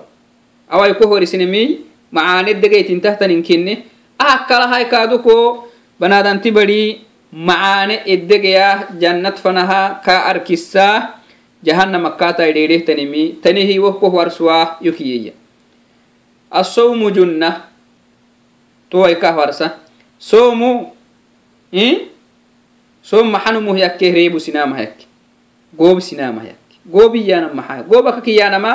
أو 0.70 0.86
يكوهر 0.86 1.26
سنمي 1.26 1.80
معانك 2.14 2.62
دقيت 2.62 2.94
انتهت 2.94 3.26
ننكني 3.26 3.74
أكلها 4.22 4.86
يكادوكو 4.86 5.36
بنادن 5.98 6.42
تبري 6.46 7.10
macaane 7.37 8.03
eddegayaa 8.07 8.97
jannat 8.99 9.37
fanaha 9.45 10.01
kaa 10.05 10.25
arkisaa 10.33 11.21
jahannamakkatai 11.63 12.53
dheedhehtanimi 12.57 13.39
tanihi 13.45 13.79
wohkohwarsuwaa 13.79 14.77
yokiyeya 14.81 15.33
asawmu 16.51 17.11
junna 17.11 17.61
tuwaikahwarsa 18.91 19.71
somu 20.19 20.93
som 23.03 23.31
maxanumuh 23.31 23.79
yakke 23.79 24.13
reebu 24.13 24.41
sinamaha 24.41 24.81
yakke 24.83 25.07
goobi 25.77 26.03
sinamaha 26.03 26.47
yakke 26.47 26.77
goobiyaana 26.87 27.49
maxaa 27.55 27.83
goobaka 27.83 28.21
kiyaanama 28.21 28.73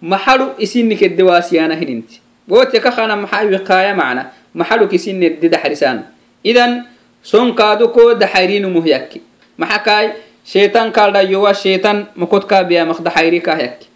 maxalu 0.00 0.54
isinnikeddewaasiyaana 0.58 1.74
hininti. 1.74 2.20
Gootyaka 2.48 2.90
kana 2.92 3.16
maxaa 3.16 3.44
wiqaaya 3.44 3.94
macna 3.94 4.30
maxalu 4.54 4.88
kisinnededaxrisaana 4.88 6.02
idan 6.44 6.84
sonkaadukoo 7.22 8.14
daxayriinu 8.14 8.70
muhyakki. 8.70 9.22
Maxa 9.58 9.78
kaay 9.78 10.06
sheetan 10.44 10.90
kaadhayowa 10.92 11.54
sheetan 11.54 12.08
makodkaabiyamaq 12.16 12.98
daxayri 13.04 13.40
kahyakki 13.40 13.86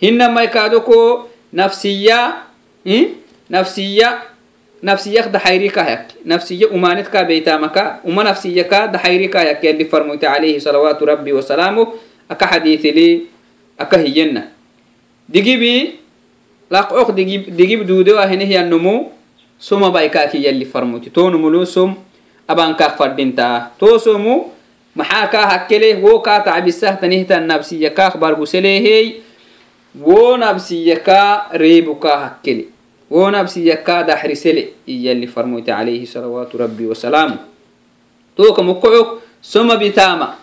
hinamay 0.00 0.48
kaadukoo 0.48 1.28
nafsiya 1.52 2.46
nafsiya 3.50 4.22
nafsiyak 4.82 5.28
daxayri 5.30 5.68
kahyakki 5.70 6.22
nafsiya 6.24 6.68
umaanid 6.70 7.06
kaabeytamaka 7.10 8.00
uma 8.06 8.24
nafsiya 8.24 8.64
ka 8.64 8.88
daxayri 8.88 9.28
kahyakki 9.28 9.66
yaddi 9.66 9.84
farmoyte 9.84 10.26
alayhi 10.26 10.60
salawaatu 10.60 11.04
rabbi 11.04 11.32
wasalaamu 11.34 11.86
aka 12.28 12.46
xadiitili 12.46 13.26
aka 13.78 13.98
hiyenna 13.98 14.48
digibi 15.28 15.98
laqcok 16.70 17.12
digib 17.52 17.84
duudewa 17.86 18.26
henehyanumu 18.26 19.12
suma 19.58 19.90
baykaaki 19.90 20.40
yalli 20.44 20.64
farmoyti 20.64 21.10
toonumulu 21.10 21.66
sum 21.66 21.94
som 22.52 22.60
abankak 22.60 22.96
fadinta 23.00 23.70
to 23.80 23.98
somu 23.98 24.52
maxaa 24.94 25.26
kaa 25.32 25.46
hakkele 25.46 25.94
wo 26.04 26.20
kaa 26.20 26.40
tacbisah 26.44 27.00
tanihtan 27.00 27.46
nabsiyakaak 27.48 28.20
barguselehey 28.20 29.20
wo 29.96 30.36
nabsiyakaa 30.36 31.48
reebukaa 31.56 32.16
hakkele 32.16 32.68
wo 33.10 33.30
nabsiyakaa 33.30 34.02
daxrisele 34.04 34.68
iyalli 34.86 35.26
farmoyte 35.26 35.72
alayhi 35.72 36.06
salawaatu 36.06 36.58
rabbi 36.58 36.86
wasalaamu 36.86 37.36
toka 38.36 38.62
mukocok 38.62 39.22
soma 39.40 39.76
bitama 39.76 40.36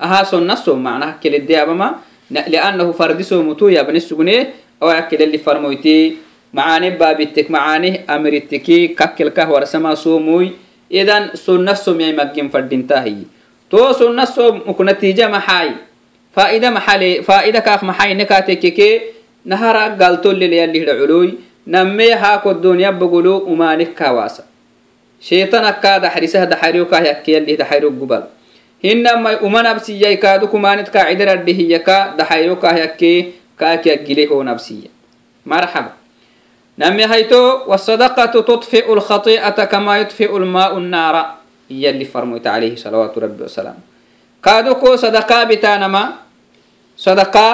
aha 0.00 0.24
sonna 0.24 0.56
som 0.56 0.80
macna 0.80 1.06
hakkele 1.06 1.38
deabama 1.44 2.00
liannahu 2.30 2.94
fardisomutu 2.96 3.68
yabne 3.70 4.00
sugne 4.00 4.46
awa 4.80 4.94
hakkelelli 4.96 5.38
farmoyte 5.38 6.16
macaane 6.52 6.90
baabittek 6.96 7.50
macaane 7.52 8.04
amiriteki 8.08 8.88
kakkelkah 8.96 9.50
warsama 9.50 9.96
somoy 9.96 10.69
idan 10.90 11.30
sonna 11.38 11.78
somyay 11.78 12.12
maggin 12.12 12.50
fadintahiyi 12.50 13.30
to 13.70 13.94
sunna 13.94 14.26
so 14.26 14.50
muku 14.66 14.82
natija 14.82 15.30
maxay 15.30 15.78
faa'ida 16.34 16.74
maxale 16.74 17.22
faa'ida 17.22 17.62
kaak 17.62 17.86
maxayne 17.86 18.26
kaatekeke 18.26 19.14
nahara 19.46 19.94
galtollele 19.94 20.56
yallihda 20.62 20.98
culoy 20.98 21.38
namme 21.66 22.10
haako 22.22 22.54
dunya 22.54 22.90
bogolo 22.92 23.38
umanik 23.46 23.94
kawaasa 23.94 24.42
shaytan 25.22 25.64
akkaa 25.64 26.02
daxrisah 26.02 26.48
daxariyo 26.50 26.90
kaah 26.90 27.04
yakke 27.06 27.38
yallih 27.38 27.54
daxariyo 27.60 27.94
gubal 27.94 28.26
hinamai 28.82 29.38
uma 29.46 29.62
nabsiyay 29.62 30.16
kaadu 30.16 30.48
kumanit 30.48 30.90
kaacidaradhihiyaka 30.90 32.16
daxariyo 32.18 32.56
kaah 32.56 32.76
yakke 32.88 33.38
kaaki 33.54 33.92
aggile 33.92 34.26
ho 34.26 34.40
nabsiya 34.40 34.90
marxaba 35.44 35.99
نمي 36.79 37.05
هيتو 37.05 37.67
والصدقة 37.67 38.25
تطفئ 38.25 38.93
الخطيئة 38.93 39.57
كما 39.65 39.97
يطفئ 39.99 40.37
الماء 40.37 40.77
النار 40.77 41.15
يلي 41.69 42.05
فرموت 42.05 42.47
عليه 42.47 42.75
صلوات 42.75 43.17
ربي 43.17 43.43
وسلام 43.43 43.77
كادوكو 44.43 44.95
صدقة 44.95 45.43
بتانما 45.43 46.03
صدقة 46.97 47.47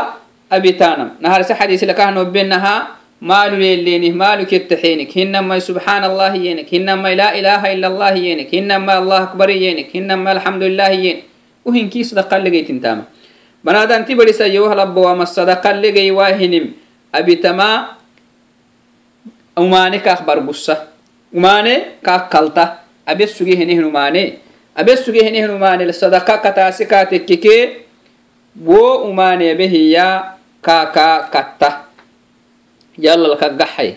أبتانم 0.51 1.09
نهار 1.23 1.41
سحديث 1.41 1.83
لك 1.83 2.01
بينها 2.35 2.75
مال 3.21 3.53
يلينه 3.61 4.11
مالك 4.17 4.53
يتحينك 4.53 5.17
هنما 5.17 5.59
سبحان 5.61 6.03
الله 6.03 6.33
ينك 6.35 6.67
هنما 6.73 7.09
لا 7.13 7.29
إله 7.39 7.61
إلا 7.73 7.87
الله 7.87 8.13
ينك 8.27 8.49
هنما 8.55 8.93
الله 8.97 9.23
أكبر 9.23 9.49
ينك 9.49 9.89
هنما 9.95 10.29
الحمد 10.31 10.63
لله 10.63 10.89
ينك 10.89 11.23
وهن 11.65 11.85
كي 11.93 12.01
صدقة 12.03 12.37
لقيت 12.41 12.69
انتاما 12.73 13.03
بنادان 13.63 14.05
تبري 14.09 14.33
سيوه 14.33 14.73
لبوا 14.73 15.13
وما 15.13 15.23
الصدقة 15.23 15.71
لقي 15.71 16.11
واهنم 16.11 16.65
أبتما 17.15 17.69
umane 19.56 19.98
kaak 20.04 20.22
bargussa. 20.28 20.92
Umane 21.32 21.98
kaak 22.04 22.30
kalta. 22.30 22.84
Abesuge 23.06 23.56
henehen 23.56 23.88
abe 23.96 24.38
abesuge 24.76 25.24
henehen 25.24 25.50
umaane. 25.50 25.92
Sadaka 25.92 26.38
kataase 26.38 26.86
kaatekkeke 26.86 27.86
wo 28.60 29.08
umaane 29.08 29.50
abehiya 29.50 30.36
kaaka 30.60 31.28
katta. 31.32 31.88
Yallal 32.98 33.36
kaggaxay 33.36 33.96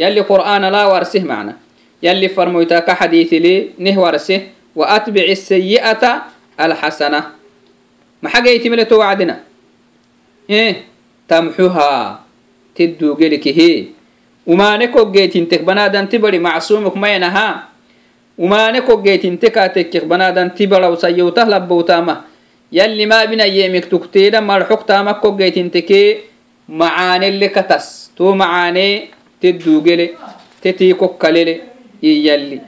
yalli 0.00 0.24
qur'aana 0.24 0.72
laa 0.72 0.88
warsih 0.88 1.20
macna 1.28 1.60
yalli 2.00 2.32
farmoyta 2.32 2.80
ka 2.80 2.96
xadiitili 2.96 3.74
nih 3.78 3.96
warsih. 3.96 4.40
Wa 4.70 4.86
atbici 4.96 5.36
sayi'ata 5.36 6.30
alxasana 6.56 7.34
maxagaytimile 8.22 8.86
to 8.86 8.98
wacdina? 9.02 9.42
Eh, 10.48 10.86
Tamxuhaa 11.26 12.26
tedduugelikihi 12.74 13.99
umaane 14.46 14.88
koggeetintek 14.88 15.64
banaadanti 15.64 16.18
bari 16.18 16.38
macsumuk 16.38 16.96
maynaha 16.96 17.70
umane 18.38 18.80
koggeetinte 18.80 19.50
kaatekkek 19.52 20.04
banadan 20.08 20.50
tibaraw 20.56 20.96
sayyowtah 20.96 21.44
labbowtaama 21.48 22.24
yalli 22.72 23.06
maabina 23.06 23.44
yeemik 23.44 23.88
tukteeda 23.92 24.40
marxoktaama 24.40 25.14
koggeetinteke 25.20 26.00
macaanelle 26.68 27.48
katas 27.52 28.10
to 28.16 28.34
macaane 28.34 29.10
te 29.40 29.52
duugele 29.52 30.16
te 30.62 30.72
tii 30.72 30.94
kokkalele 30.94 31.60
iyalli 32.02 32.60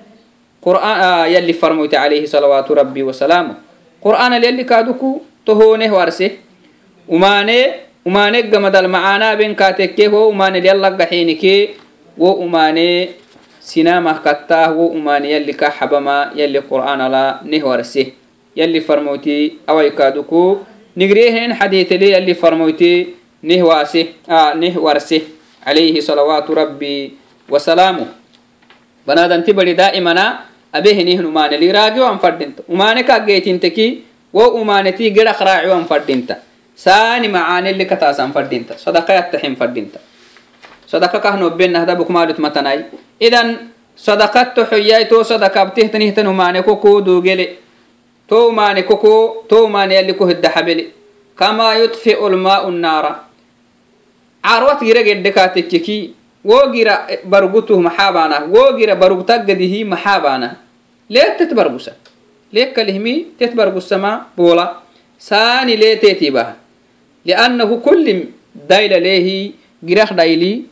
yalli. 1.33 1.53
Farmoyte 1.55 1.97
alayhi 1.97 2.29
salawaatu 2.29 2.75
rabbi 2.75 3.03
wasalaamu 3.03 3.55
qur'aanal 4.03 4.45
yalli 4.45 4.65
kaaduku 4.65 5.23
tohooneh 5.45 5.93
warse. 5.93 6.39
Umaane 7.09 7.57
umaane 8.05 8.43
gamadal 8.51 8.88
macaanaa 8.88 9.37
ben 9.37 9.55
kaatekke 9.55 10.07
ho 10.11 10.29
umaanel 10.29 10.65
yallaggaxiinike 10.65 11.55
wo 12.19 12.33
umaane 12.43 13.15
sinamah 13.62 14.19
kattah 14.19 14.75
wo 14.75 14.91
umani 14.91 15.31
yalli 15.31 15.55
ka 15.55 15.71
xabama 15.71 16.35
yalli 16.35 16.59
qur'aan 16.59 17.01
ala 17.01 17.41
nih 17.47 17.62
warse. 17.62 18.19
Yalli 18.59 18.83
farmoyti 18.83 19.62
awaykaduku 19.67 20.67
nigrehen 20.99 21.55
xadiitele 21.55 22.11
yalli 22.19 22.35
farmoyti 22.35 23.15
nih 23.43 23.62
waase 23.62 24.19
nih 24.59 24.75
warse. 24.77 25.23
Alayhi 25.62 26.03
salawaatu 26.03 26.59
rabbi 26.59 27.15
wasalaamu 27.47 28.03
banadanti 29.07 29.55
bari 29.55 29.79
daa'imana 29.79 30.43
abehinih 30.75 31.23
umaneli 31.23 31.71
raagiwan 31.71 32.19
fadhinta 32.19 32.67
umane 32.67 33.07
kaggeetinteki 33.07 33.87
wo 34.35 34.59
gerak 35.15 35.38
raaciwan 35.38 35.87
fadhinta 35.87 36.43
saani 36.75 37.29
macaaneli 37.29 37.85
kataasan 37.87 38.33
fadhinta 38.33 38.79
sadaqa 38.79 39.13
yattahin 39.13 39.57
fadhinta 39.57 39.99
sadaqa 40.87 41.21
kahnobbenahda 41.21 41.97
bukmaalut 41.97 42.39
matanay 42.39 42.85
idan 43.21 43.73
sadaqatto 43.97 44.65
xoyyay 44.65 45.09
to 45.09 45.25
sadaqabtehtanihtan 45.25 46.27
umane 46.27 46.63
koko 46.63 47.01
dugele 47.01 47.59
to 48.29 48.49
umane 48.49 48.83
koko 48.83 49.45
to 49.49 49.67
umane 49.67 49.95
yalli 49.95 50.15
ko 50.15 50.27
hiddaxabele 50.27 50.91
kama 51.37 51.77
yudfi'u 51.77 52.29
lma'u 52.29 52.71
nnaara 52.73 53.29
carwat 54.43 54.81
gira 54.81 55.03
gedde 55.03 55.31
kaatekkeki 55.33 56.15
wo 56.45 56.59
gira 56.73 57.07
bargutuh 57.25 57.79
maxaa 57.79 58.13
baanah 58.13 58.41
wo 58.49 58.73
gira 58.79 58.97
barugtaggadihi 58.97 59.85
maxaa 59.85 60.21
baanah 60.21 60.53
leet 61.09 61.39
tet 61.39 61.53
bargusa 61.55 61.93
leekkalihmi 62.53 63.39
tet 63.39 63.55
bargusama 63.55 64.33
boola 64.37 64.83
saani 65.19 65.77
leeteetibaha 67.25 67.51
liannahu 67.51 67.81
kullim 67.83 68.33
dayla 68.55 69.01
leehi 69.01 69.55
girak 69.85 70.15
daili 70.15 70.67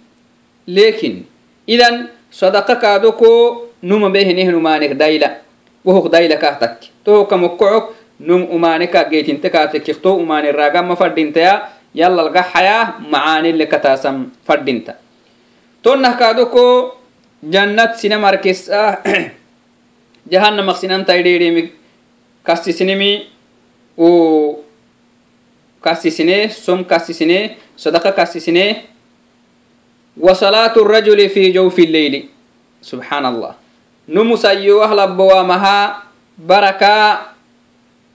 lekin 0.66 1.26
idan 1.66 2.10
sadaqa 2.30 2.76
kaadoko 2.76 3.70
numa 3.82 4.10
beheneh 4.10 4.46
numanek 4.50 4.94
daila 4.94 5.42
wohok 5.84 6.10
daila 6.12 6.36
kah 6.36 6.58
takki 6.58 6.90
tohoka 7.04 7.36
mokkocok 7.36 7.94
num 8.20 8.46
umaneka 8.52 9.04
geetinte 9.08 9.48
kaatekik 9.48 10.02
to 10.02 10.14
umane 10.16 10.52
ragama 10.52 10.96
fadhintaya 10.96 11.72
yallalga 11.94 12.44
xaya 12.44 13.00
macaanile 13.00 13.66
kataasam 13.66 14.30
fadhinta 14.44 15.00
tonnah 15.82 16.14
kaadoko 16.20 16.96
jannat 17.42 17.96
sina 17.96 18.20
markesa 18.20 19.00
jahannamak 20.32 20.76
sinantaidheedhemi 20.76 21.72
kassisinimi 22.44 23.26
u 23.96 24.08
kassisine 25.81 26.49
som 26.49 26.83
kassisine 26.85 27.57
sadaqa 27.75 28.11
kassisine 28.11 28.95
وصلاة 30.15 30.71
الرجل 30.79 31.29
في 31.29 31.51
جوف 31.51 31.75
الليل 31.79 32.31
سبحان 32.81 33.25
الله 33.25 33.53
نمسيو 34.07 34.83
أهل 34.83 34.99
بوامها 35.11 35.77
بركة 36.39 36.95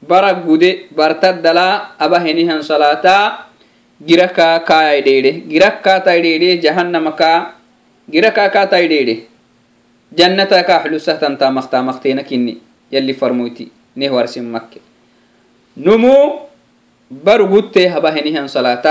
برك 0.08 0.36
بودي 0.48 0.88
برتدلا 0.96 1.68
أبا 2.00 2.18
هنيهن 2.24 2.64
صلاة 2.64 3.04
جركا 4.00 4.64
كاي 4.64 5.00
ديدي 5.04 5.32
جركا 5.52 5.98
تاي 6.08 6.24
ديدي 6.24 6.56
جهنم 6.64 7.10
كا 7.12 7.52
جركا 8.08 8.46
كا 8.48 8.64
تاي 8.64 8.88
ديدي 8.88 9.16
جنة 10.16 10.44
كا 10.48 10.78
حلوسة 10.80 11.20
تنتا 11.20 11.52
مختا 11.52 11.84
مختينا 11.84 12.24
كني 12.24 12.56
يلي 12.92 13.12
فرموتي 13.12 13.68
نهوار 13.96 14.26
سم 14.26 14.48
مكة 14.56 14.80
نمو 15.76 16.43
برغوتي 17.10 17.88
هبا 17.88 18.10
هنيهن 18.14 18.46
صلاة 18.46 18.86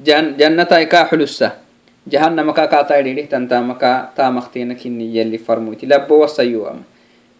جن 0.00 0.36
جنة 0.36 0.72
كا 0.88 1.04
حلوسة 1.04 1.70
jahannamaka 2.08 2.64
kaataidhidih 2.66 3.28
tantamaka 3.28 4.08
tamaktina 4.16 4.74
kinni 4.74 5.12
yalli 5.12 5.36
farmuyti 5.38 5.84
labbo 5.86 6.24
wasayuama 6.24 6.80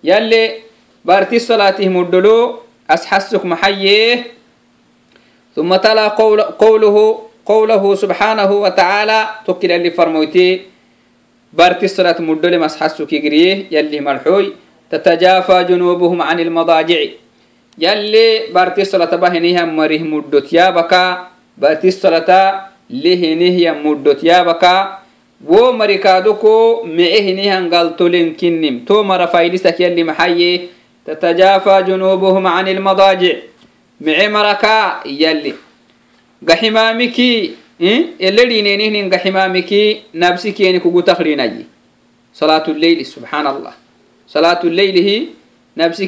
yalle 0.05 0.63
barti 1.01 1.41
salatih 1.41 1.89
muddolo 1.89 2.63
asxasuk 2.89 3.45
maxaye 3.45 4.37
ثم 5.51 5.77
تلا 5.77 6.15
قول 6.15 6.41
قوله 6.63 6.97
قوله 7.43 7.83
سبحانه 7.95 8.51
وتعالى 8.53 9.19
تكل 9.47 9.71
اللي 9.73 9.91
فرموتي 9.91 10.63
بارت 11.53 11.83
الصلاة 11.85 12.23
مدل 12.23 12.55
مسحسك 12.55 13.13
يجريه 13.13 13.67
يلي 13.75 13.99
مرحوي 14.01 14.55
تتجافى 14.95 15.57
جنوبهم 15.65 16.23
عن 16.23 16.39
المضاجع 16.41 17.01
yalli 17.78 18.52
barti 18.54 18.86
solata 18.86 19.18
bahinihyan 19.18 19.72
marih 19.74 20.04
muddot 20.04 20.48
yaabaka 20.52 21.32
barti 21.58 21.92
solata 21.92 22.72
lihinihyan 22.90 23.82
muddot 23.84 24.24
yaabaka 24.24 25.02
wo 25.42 25.74
marikaadoko 25.74 26.86
mice 26.88 27.22
hinihan 27.22 27.70
galtolen 27.70 28.36
kinnim. 28.36 28.86
To 28.86 29.04
mara 29.04 29.28
faydisak 29.28 29.80
yalli 29.80 30.04
maxaye 30.04 30.70
tatajaafa 31.06 31.84
junubuhum 31.84 32.44
can 32.44 32.68
ilmadaajic 32.68 33.44
mice 34.00 34.30
maraka 34.30 35.02
yalli. 35.06 35.54
Gaximaamiki 36.44 37.66
eledhinenihnin 37.80 39.06
eh? 39.06 39.10
gaximaamiki 39.10 40.04
nabsi 40.14 40.54
keni 40.54 40.80
kugu 40.80 41.02
takhrinayi 41.04 41.66
salaatu 42.32 42.74
lleyli 42.74 43.04
subxaan 43.06 43.48
allah 43.48 43.74
salaatu 44.28 44.70
lleylihi 44.70 45.36
nabsi 45.76 46.08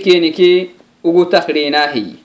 ugu 1.04 1.26
taqriinaa 1.26 1.88
hiyi 1.88 2.18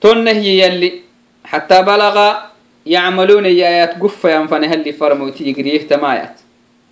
tonne 0.00 0.34
hiyi 0.34 0.58
yalli 0.58 1.02
xataa 1.50 1.82
balaga 1.82 2.50
yacmaluuna 2.86 3.48
yaayat 3.48 3.98
guffayanfane 3.98 4.68
halli 4.68 4.92
farmoyti 4.92 5.44
yigriyeh 5.48 5.86
tamaayat. 5.88 6.46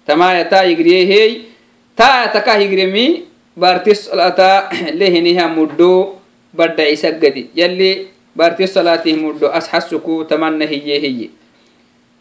Tamaaya 0.06 0.44
taa 0.44 0.64
yigriyeheey 0.68 1.48
taayata 1.96 2.40
kah 2.44 2.60
yigrimi 2.60 3.24
barti 3.56 3.94
solata 3.94 4.68
lehiniha 5.00 5.48
muddo 5.48 6.20
badda 6.52 6.84
isaggadi 6.84 7.50
yalli 7.54 8.08
barti 8.36 8.68
solatih 8.68 9.16
muddo 9.16 9.48
asxasuku 9.48 10.24
tamanna 10.28 10.66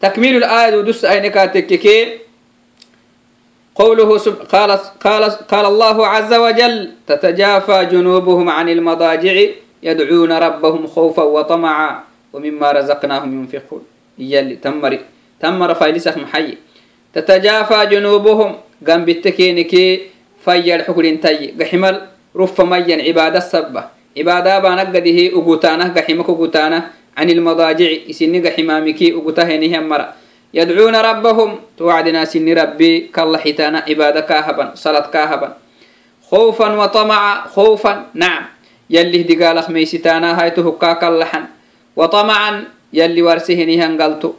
takmiilu 0.00 0.40
laayad 0.40 0.74
udusa 0.80 1.10
ayne 1.10 1.30
tekkekee 1.30 2.23
قوله 3.75 4.17
سب... 4.17 4.35
قال... 4.51 4.71
قال... 5.05 5.23
قال 5.23 5.65
الله 5.65 6.07
عز 6.07 6.33
وجل 6.33 6.75
تتجافى 7.07 7.85
جنوبهم 7.85 8.49
عن 8.49 8.69
المضاجع 8.69 9.35
يدعون 9.83 10.31
ربهم 10.31 10.87
خوفا 10.87 11.23
وطمعا 11.23 12.03
ومما 12.33 12.71
رزقناهم 12.71 13.29
ينفقون 13.41 13.83
يلي 14.19 14.55
تمر 14.55 14.99
تمر 15.39 15.69
فايلسك 15.73 16.17
محي 16.17 16.57
تتجافى 17.13 17.85
جنوبهم 17.85 18.55
قام 18.87 19.05
بالتكينكي 19.05 20.01
فير 20.45 20.83
حكر 20.83 21.15
تي 21.15 21.53
قحمل 21.59 21.95
رف 22.35 22.61
ميا 22.61 22.97
عبادة 23.07 23.37
السبة 23.37 23.83
عبادة 24.17 24.59
بانقده 24.59 25.19
أقوتانه 25.39 25.87
قحمك 25.93 26.29
أقوتانه 26.29 26.81
عن 27.17 27.29
المضاجع 27.29 27.89
سن 28.11 28.33
قحمامكي 28.47 29.07
أقوتهنه 29.15 29.79
مرة 29.79 30.13
يدعون 30.53 30.95
ربهم 30.95 31.49
توعدنا 31.77 32.25
سن 32.25 32.47
ربي 32.61 32.99
كالله 33.13 33.37
حتانا 33.37 33.79
عبادة 33.89 34.21
كاهبا 34.21 34.65
صلاة 34.75 35.07
كاهبا 35.13 35.49
خوفا 36.29 36.67
وطمعا 36.79 37.41
خوفا 37.53 37.93
نعم 38.13 38.43
يلي 38.89 39.23
دقالخ 39.29 39.69
ميستانا 39.69 40.29
هايته 40.41 40.71
كاكا 40.81 41.07
اللحن 41.07 41.43
وطمعا 41.95 42.63
يلي 42.93 43.21
ورسهني 43.21 43.75
هنقلتو 43.81 44.33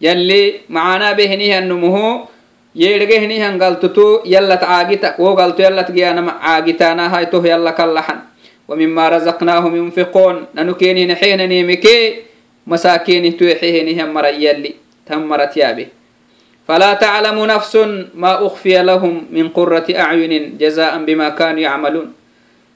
يلي 0.00 0.54
معانا 0.68 1.12
بهني 1.12 1.48
هنمه 1.58 1.96
يلقهني 2.76 3.36
هنقلتو 3.44 3.88
تو 3.88 4.06
يلا 4.24 4.54
تعاقتا 4.54 5.20
وقلتو 5.20 5.62
يلا 5.62 5.82
تقيانا 5.82 6.32
عاقتانا 6.32 7.04
هاي 7.16 7.26
تو 7.26 7.44
يلا 7.44 7.70
كلحن 7.70 8.18
ومما 8.68 9.08
رزقناهم 9.08 9.72
ينفقون 9.76 10.36
ننكيني 10.54 11.06
نحين 11.06 11.48
نيمكي 11.48 11.98
مساكيني 12.66 13.30
توحيهني 13.30 13.92
همر 14.02 14.26
يلي 14.26 14.72
تمرت 15.06 15.56
يابي 15.56 15.88
فلا 16.68 16.94
تعلم 16.94 17.46
نفس 17.46 17.76
ما 18.14 18.46
أخفي 18.46 18.82
لهم 18.82 19.26
من 19.30 19.48
قرة 19.48 19.86
أعين 19.90 20.58
جزاء 20.58 21.04
بما 21.04 21.28
كانوا 21.28 21.60
يعملون 21.60 22.12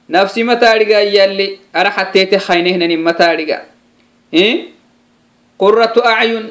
نفسي 0.09 0.43
متارجا 0.43 0.99
يلي 0.99 1.57
أرحت 1.75 2.13
تيتي 2.13 2.37
خينهن 2.39 2.97
متارجا 3.03 3.59
قرة 5.59 5.95
أعين 6.05 6.43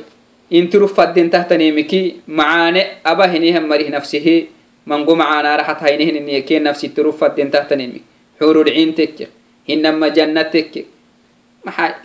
انترو 0.52 0.86
فدين 0.86 1.30
تحت 1.30 1.52
نيمكي 1.52 2.16
معاني 2.28 2.82
أبا 3.06 3.24
هنيهم 3.24 3.68
مريه 3.68 3.90
نفسه 3.90 4.46
منقو 4.86 5.14
معانا 5.14 5.56
راحت 5.56 5.82
هينهن 5.82 6.24
نيكي 6.24 6.58
نفسي 6.58 6.88
ترو 6.88 7.12
فدين 7.12 7.50
تحت 7.50 7.72
نيمي 7.72 8.00
حور 8.40 8.56
العين 8.62 8.94
تك 8.94 9.28
هنما 9.68 10.08
جنة 10.08 10.42
تك 10.42 10.84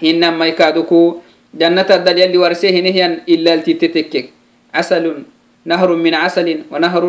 هنما 0.04 0.45
يكادوكو 0.45 1.02
جنة 1.54 1.89
الدل 1.89 2.17
يلي 2.19 2.38
ورسيه 2.38 2.80
هنهيان 2.80 3.19
إلا 3.30 3.54
التتتك 3.54 4.30
عسل 4.74 5.06
نهر 5.65 5.89
من 5.95 6.13
عسل 6.13 6.48
ونهر 6.72 7.04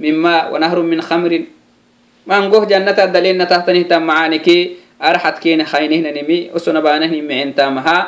من 0.00 0.14
ماء 0.14 0.54
ونهر 0.54 0.78
من 0.82 1.00
خمر 1.00 1.32
منقوه 2.26 2.64
جنة 2.64 2.98
الدلين 3.04 3.48
تحت 3.48 3.70
نهتم 3.70 4.02
معانكي 4.02 4.70
أرحت 5.02 5.38
كين 5.42 5.64
خاينهن 5.64 6.14
نمي 6.14 6.50
أسنا 6.56 6.80
بانه 6.80 7.12
معن 7.28 7.54
تامها 7.54 7.98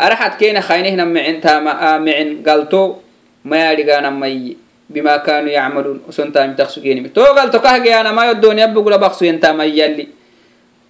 أرحت 0.00 0.38
كين 0.38 0.60
خاينهن 0.60 1.00
معن 1.14 1.40
تاما 1.40 1.98
معن 1.98 2.42
قالتو 2.46 2.94
ما 3.44 3.72
يلقانا 3.72 4.10
مي 4.10 4.56
بما 4.90 5.16
كانوا 5.16 5.50
يعملون 5.50 6.00
أسن 6.08 6.32
تام 6.32 6.54
تخسجين 6.54 7.12
تو 7.12 7.24
قالتو 7.24 7.58
كهجي 7.58 7.94
أنا 7.94 8.12
ما 8.12 8.30
يدون 8.30 8.58
يبقوا 8.58 8.90
لبخسو 8.90 9.24
ينتام 9.24 9.60
يلي 9.60 10.06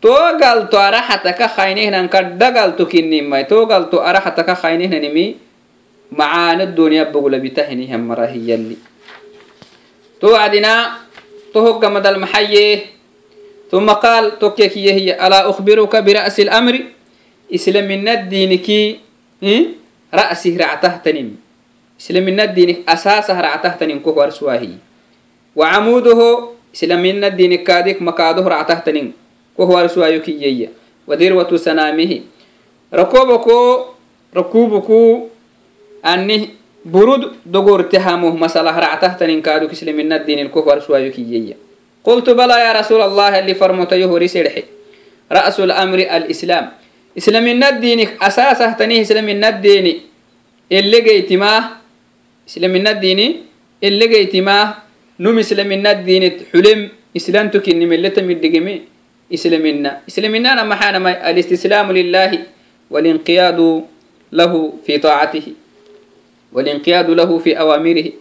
تو 0.05 0.13
قالتو 0.13 0.77
أرحتك 0.77 1.41
خاينهن 1.57 2.09
كدا 2.13 2.49
قالتو 2.53 2.85
كني 2.85 3.25
ما 3.25 3.43
تو 3.49 3.65
قالتو 3.65 3.99
أرحتك 4.05 4.49
خاينهن 4.53 5.01
نمي 5.01 5.27
معان 6.13 6.61
الدنيا 6.61 7.09
بقول 7.09 7.41
بتهني 7.41 7.89
هم 7.89 8.09
مراه 8.09 8.37
يلي 8.37 8.77
تو 10.21 10.35
عدنا 10.37 10.75
تو 11.55 11.61
هو 11.65 11.81
مدى 11.81 12.09
المحيه 12.09 12.79
ثم 13.73 13.89
قال 13.91 14.39
توكيك 14.39 14.79
هي 14.79 15.17
ألا 15.27 15.51
أخبرك 15.51 15.97
برأس 15.97 16.37
الأمر 16.41 16.75
إسلام 17.49 17.89
من 17.89 18.09
الدين 18.09 18.53
كي 18.61 19.01
رأسه 20.15 20.53
رعته 20.57 20.93
تنم 21.03 21.29
إسلام 22.01 22.25
من 22.29 22.41
الدين 22.41 22.85
أساسه 22.89 23.35
رعته 23.41 23.73
تنم 23.81 23.99
كهور 24.05 24.31
سواهي 24.31 24.77
وعموده 25.57 26.21
إسلام 26.75 27.01
من 27.03 27.25
الدين 27.25 27.65
كادك 27.65 28.03
مكاده 28.03 28.45
رعته 28.45 28.79
تنم 28.85 29.18
كهور 29.59 29.87
سواهي 29.87 30.19
كي 30.21 30.69
وذروة 31.07 31.57
سنامه 31.57 32.13
ركوبكو 32.95 33.59
ركوبكو 34.37 35.01
أني 36.05 36.49
برود 36.85 37.23
دقور 37.47 37.83
تهامه 37.83 38.37
مسألة 38.37 38.79
رعته 38.79 39.13
تنم 39.19 39.41
كادك 39.41 39.71
إسلام 39.73 39.97
من 39.97 40.13
الدين 40.13 40.39
الكهور 40.39 40.81
سواهي 40.81 41.11
كي 41.11 41.55
قلت 42.05 42.31
بلى 42.31 42.57
يا 42.61 42.73
رسول 42.73 43.01
الله 43.01 43.39
اللي 43.39 43.55
فرمت 43.55 43.93
يهوري 43.93 44.29
سرحي 44.29 44.65
رأس 45.33 45.61
الأمر 45.61 45.99
الإسلام 45.99 46.65
إسلام 47.19 47.47
الدين 47.63 48.01
أساسه 48.23 48.73
تنيه 48.73 49.01
إسلام 49.03 49.29
الدين 49.29 49.87
elegeytimaa 50.71 51.81
islamina 52.47 52.95
diini 52.95 53.27
elegeytimaa 53.83 54.83
num 55.19 55.39
islamina 55.39 55.95
diinit 56.07 56.37
xulem 56.53 56.89
islantu 57.15 57.61
kinimeletamidhigimi 57.61 58.83
islamina 59.30 60.02
islaminana 60.08 60.66
maxaanamay 60.66 61.16
alistislaamu 61.24 61.94
lilahi 61.94 62.40
walinqiyaadu 62.90 63.88
lahu 64.32 64.80
fi 64.86 65.00
taacatihi 65.00 65.54
walinqiyaadu 66.54 67.16
lahu 67.16 67.40
fi 67.40 67.56
awaamirihi. 67.56 68.14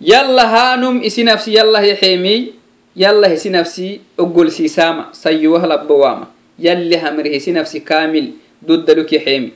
Yalla 0.00 0.46
haanum 0.48 1.02
isi 1.02 1.22
nafsi 1.24 1.54
yallah 1.54 1.80
yaxeemiy 1.86 2.52
yallah 2.96 3.30
isi 3.30 3.50
nafsi 3.50 4.00
ogolsiisaama 4.18 5.14
sayyuwah 5.14 5.62
labbowaama 5.66 6.26
yalli 6.58 6.96
hamrih 6.98 7.34
isi 7.34 7.52
nafsi 7.54 7.80
kaamil 7.80 8.34
duddaluk 8.62 9.10
yaxeemi 9.12 9.54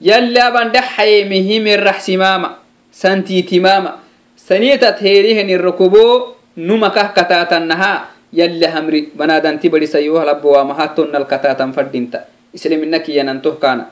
yalli 0.00 0.38
aban 0.38 0.70
dhaxayeemi 0.70 1.42
himirraxsimaama 1.42 2.58
santiitimaama 2.90 3.98
saniitat 4.36 5.02
heerihenirrokoboo 5.02 6.36
numakah 6.56 7.14
kataatannaha 7.14 8.13
yalli 8.34 8.66
hamri 8.66 9.00
banaadanti 9.14 9.70
badi 9.70 9.86
sayyuwah 9.86 10.26
labbowaama 10.26 10.74
hattonnal 10.74 11.26
kataatan 11.30 11.70
faddinta 11.70 12.26
islamina 12.50 12.98
kiyanantoh 12.98 13.56
kaana 13.62 13.90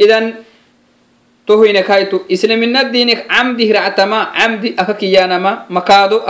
idan 0.00 0.40
tohuine 1.46 1.84
kaitu 1.84 2.24
islamina 2.28 2.88
dinik 2.88 3.28
camdi 3.28 3.68
hiractama 3.68 4.32
camdi 4.32 4.72
aka 4.76 4.94
kiyanama 4.96 5.68
makaado 5.68 6.24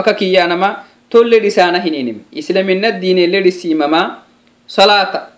to 1.14 1.22
ledhisaana 1.22 1.78
hininim 1.78 2.18
islamina 2.32 2.90
dine 2.90 3.26
ledhisimama 3.30 4.00
salata 4.66 5.30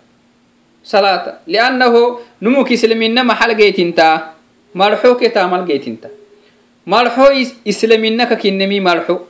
salata 0.81 1.31
liannahu 1.45 2.19
numuk 2.41 2.71
islamina 2.71 3.23
maxal 3.23 3.53
geytinta 3.53 4.33
marxo 4.73 5.13
ke 5.19 5.29
taamal 5.29 5.65
geytinta 5.69 6.09
marxo 6.85 7.29
islamina 7.65 8.25
ka 8.25 8.35
kinnemi 8.41 8.79
marxo 8.81 9.27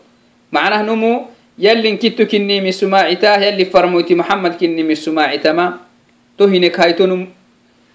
macnah 0.55 0.83
numu 0.87 1.27
yallin 1.57 1.97
kittu 1.97 2.25
kinnimi 2.27 2.73
sumaacita 2.73 3.37
yalli 3.41 3.65
farmoyti 3.65 4.15
muhammad 4.15 4.57
kinnimi 4.57 4.95
sumaacitama 4.95 5.79
to 6.37 6.47
hine 6.47 6.69
kayto 6.69 7.07
num 7.07 7.27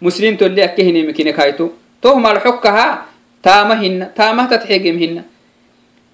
muslim 0.01 0.37
tolle 0.37 0.63
akke 0.65 0.83
hinimi 0.83 1.13
kine 1.15 1.33
kayto 1.33 1.73
toh 2.03 2.17
malxokkaha 2.19 3.07
taama 3.43 3.75
hinna 3.83 4.07
taamah 4.11 4.49
tatxegem 4.51 4.99
hinna 4.99 5.23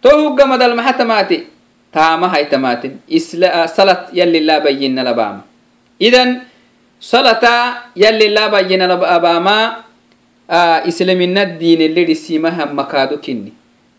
to 0.02 0.08
huggamadal 0.12 0.74
maxatamaate 0.76 1.38
taama 1.92 2.28
haytamaten 2.28 3.00
salat 3.76 4.12
yalli 4.12 4.40
laabayina 4.44 5.02
labaama 5.02 5.42
idan 6.00 6.40
salata 7.00 7.88
yalli 7.96 8.28
laabayina 8.28 8.86
labaama 8.86 9.84
islamina 10.86 11.44
diine 11.44 11.88
ledhisimaha 11.88 12.66
makaado 12.66 13.16
kinni 13.18 13.52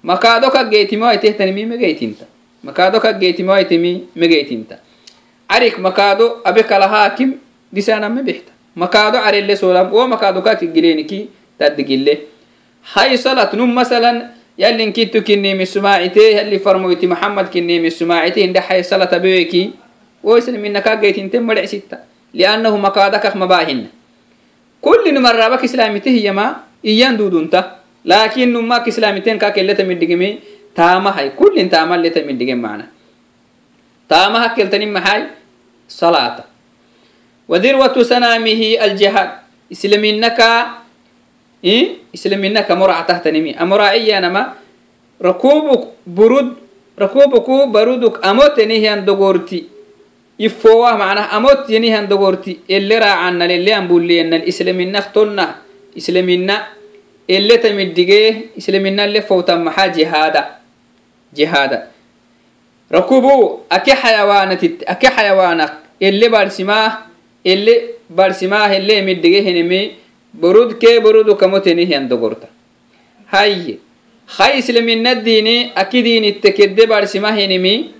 makaado 0.04 0.52
ka 0.54 0.64
geetimo 0.70 1.06
aytehtanimi 1.10 1.66
megeytinta 1.66 2.26
makaado 2.64 3.00
kaggeytimi 3.00 3.50
waytimi 3.50 4.08
megeytinta 4.16 4.78
arik 5.50 5.78
makaado 5.78 6.42
abe 6.44 6.64
kala 6.64 6.88
haakim 6.88 7.34
disaaname 7.74 8.24
bixta. 8.24 8.52
Makaado 8.76 9.18
carelle 9.18 9.56
solam 9.58 9.92
wo 9.92 10.08
makaado 10.08 10.42
kakigileniki 10.42 11.30
taddigille 11.58 12.28
hay 12.94 13.18
salat 13.18 13.54
num 13.54 13.74
masalan 13.74 14.30
yallin 14.58 14.94
kinimi 14.94 15.66
sumaacite 15.66 16.38
yalli 16.38 16.60
farmoyti 16.60 17.08
mohamad 17.08 17.50
kinimi 17.50 17.92
sumaacite 17.92 18.38
inde 18.42 18.60
hay 18.60 18.84
salat 18.84 19.14
abeweki 19.14 19.74
wo 20.24 20.38
islamina 20.38 20.82
kaggeytinte 20.82 21.40
madhecsitta 21.40 21.98
liannahu 22.34 22.78
makaada 22.78 23.20
kak 23.20 23.36
mabaahina 23.36 23.90
kulli 24.82 25.12
numarabak 25.12 25.64
islamite 25.64 26.10
hiyama 26.10 26.64
iyan 26.84 27.18
duudunta. 27.18 27.76
Laakin 28.06 28.48
numak 28.48 28.88
islamiten 28.88 29.36
kakeleta 29.38 29.84
taamahay 30.80 31.36
kullin 31.36 31.68
taamaleta 31.68 32.24
midhigen 32.24 32.64
mana 32.64 32.88
taama 34.08 34.40
hakkeltani 34.48 34.88
maxay? 34.90 35.24
Salaata. 35.90 36.44
Wadirwatu 37.50 38.06
sanaamihi 38.06 38.78
aljihaad 38.78 39.30
islaminaka 39.70 40.82
islaminaka 42.14 42.76
moractahtanimi 42.76 43.58
amoraaciyanama 43.58 44.54
rakubuk 45.22 45.98
burud 46.06 46.58
rakubuku 46.98 47.68
baruduk 47.74 48.22
amotenihian 48.22 49.06
dogorti. 49.06 49.66
Ifowah 50.40 50.96
macnah 50.96 51.34
amot 51.36 51.68
yenihian 51.68 52.08
dogorti. 52.08 52.64
Ele 52.70 52.96
raacannal 52.96 53.52
ele 53.52 53.76
anbuliyannal 53.76 54.48
islaminah 54.48 55.12
tonnah 55.12 55.60
islamina 55.96 56.70
ele 57.28 57.58
tamiddigee 57.58 58.56
islamina 58.56 59.04
fowtan 59.22 59.64
maxaa 59.68 59.90
jihaada. 59.90 60.59
jihaada 61.33 61.79
rakubu 62.91 63.61
ake 63.71 63.93
xayawaanatit 64.03 64.85
ake 64.87 65.09
xayawaanak 65.17 65.73
ele 66.01 66.29
barsimaah 66.29 66.93
ele 67.45 67.75
barsimaah 68.11 68.71
ele 68.79 68.93
emiddige 69.01 69.41
heneme 69.47 69.81
برود 70.35 70.73
كي 70.83 70.99
برود 70.99 71.31
كمتني 71.31 71.87
هي 71.87 71.99
دغورتا 72.11 72.49
هاي 73.31 73.79
هاي 74.39 74.59
اسلامين 74.59 75.07
الديني 75.07 75.71
اكيدين 75.77 76.25
التكدي 76.25 76.87
بارسما 76.87 77.31
هنمي 77.39 77.91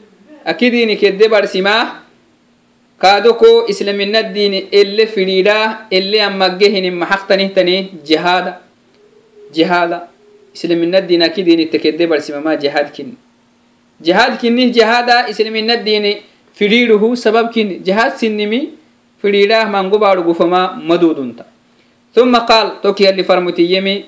اكيدين 0.47 0.97
كدي 0.97 1.29
بارسما 1.29 1.77
كادوكو 3.03 3.71
اسلامين 3.71 4.17
الديني 4.17 4.65
اللي 4.75 5.07
فريدا 5.07 5.77
اللي 5.93 6.27
اما 6.27 6.49
جهن 6.49 6.95
محقتني 6.95 7.49
تني 7.49 7.77
جهاد 8.07 8.55
جهاد 9.55 10.01
اسلامين 10.59 10.95
الدين 10.95 11.23
اكيدين 11.23 11.61
التكدي 11.61 12.07
بارسما 12.07 12.41
ما 12.41 12.55
جهاد 12.55 12.89
كن 12.97 13.09
جهاد 14.01 14.33
كني 14.41 14.71
جهاد 14.71 15.09
اسلامين 15.31 15.71
الديني 15.71 16.13
فريده 16.55 17.15
سبب 17.15 17.47
كن 17.55 17.83
جهاد 17.87 18.13
سنمي 18.21 18.61
فريدا 19.23 19.65
مانغو 19.65 19.99
بارغو 19.99 20.33
فما 20.33 20.79
مدودونتا 20.89 21.47
ثم 22.15 22.37
قال 22.37 22.81
توكي 22.83 23.11
اللي 23.11 23.25
فرمتي 23.25 23.63
يمي 23.75 24.05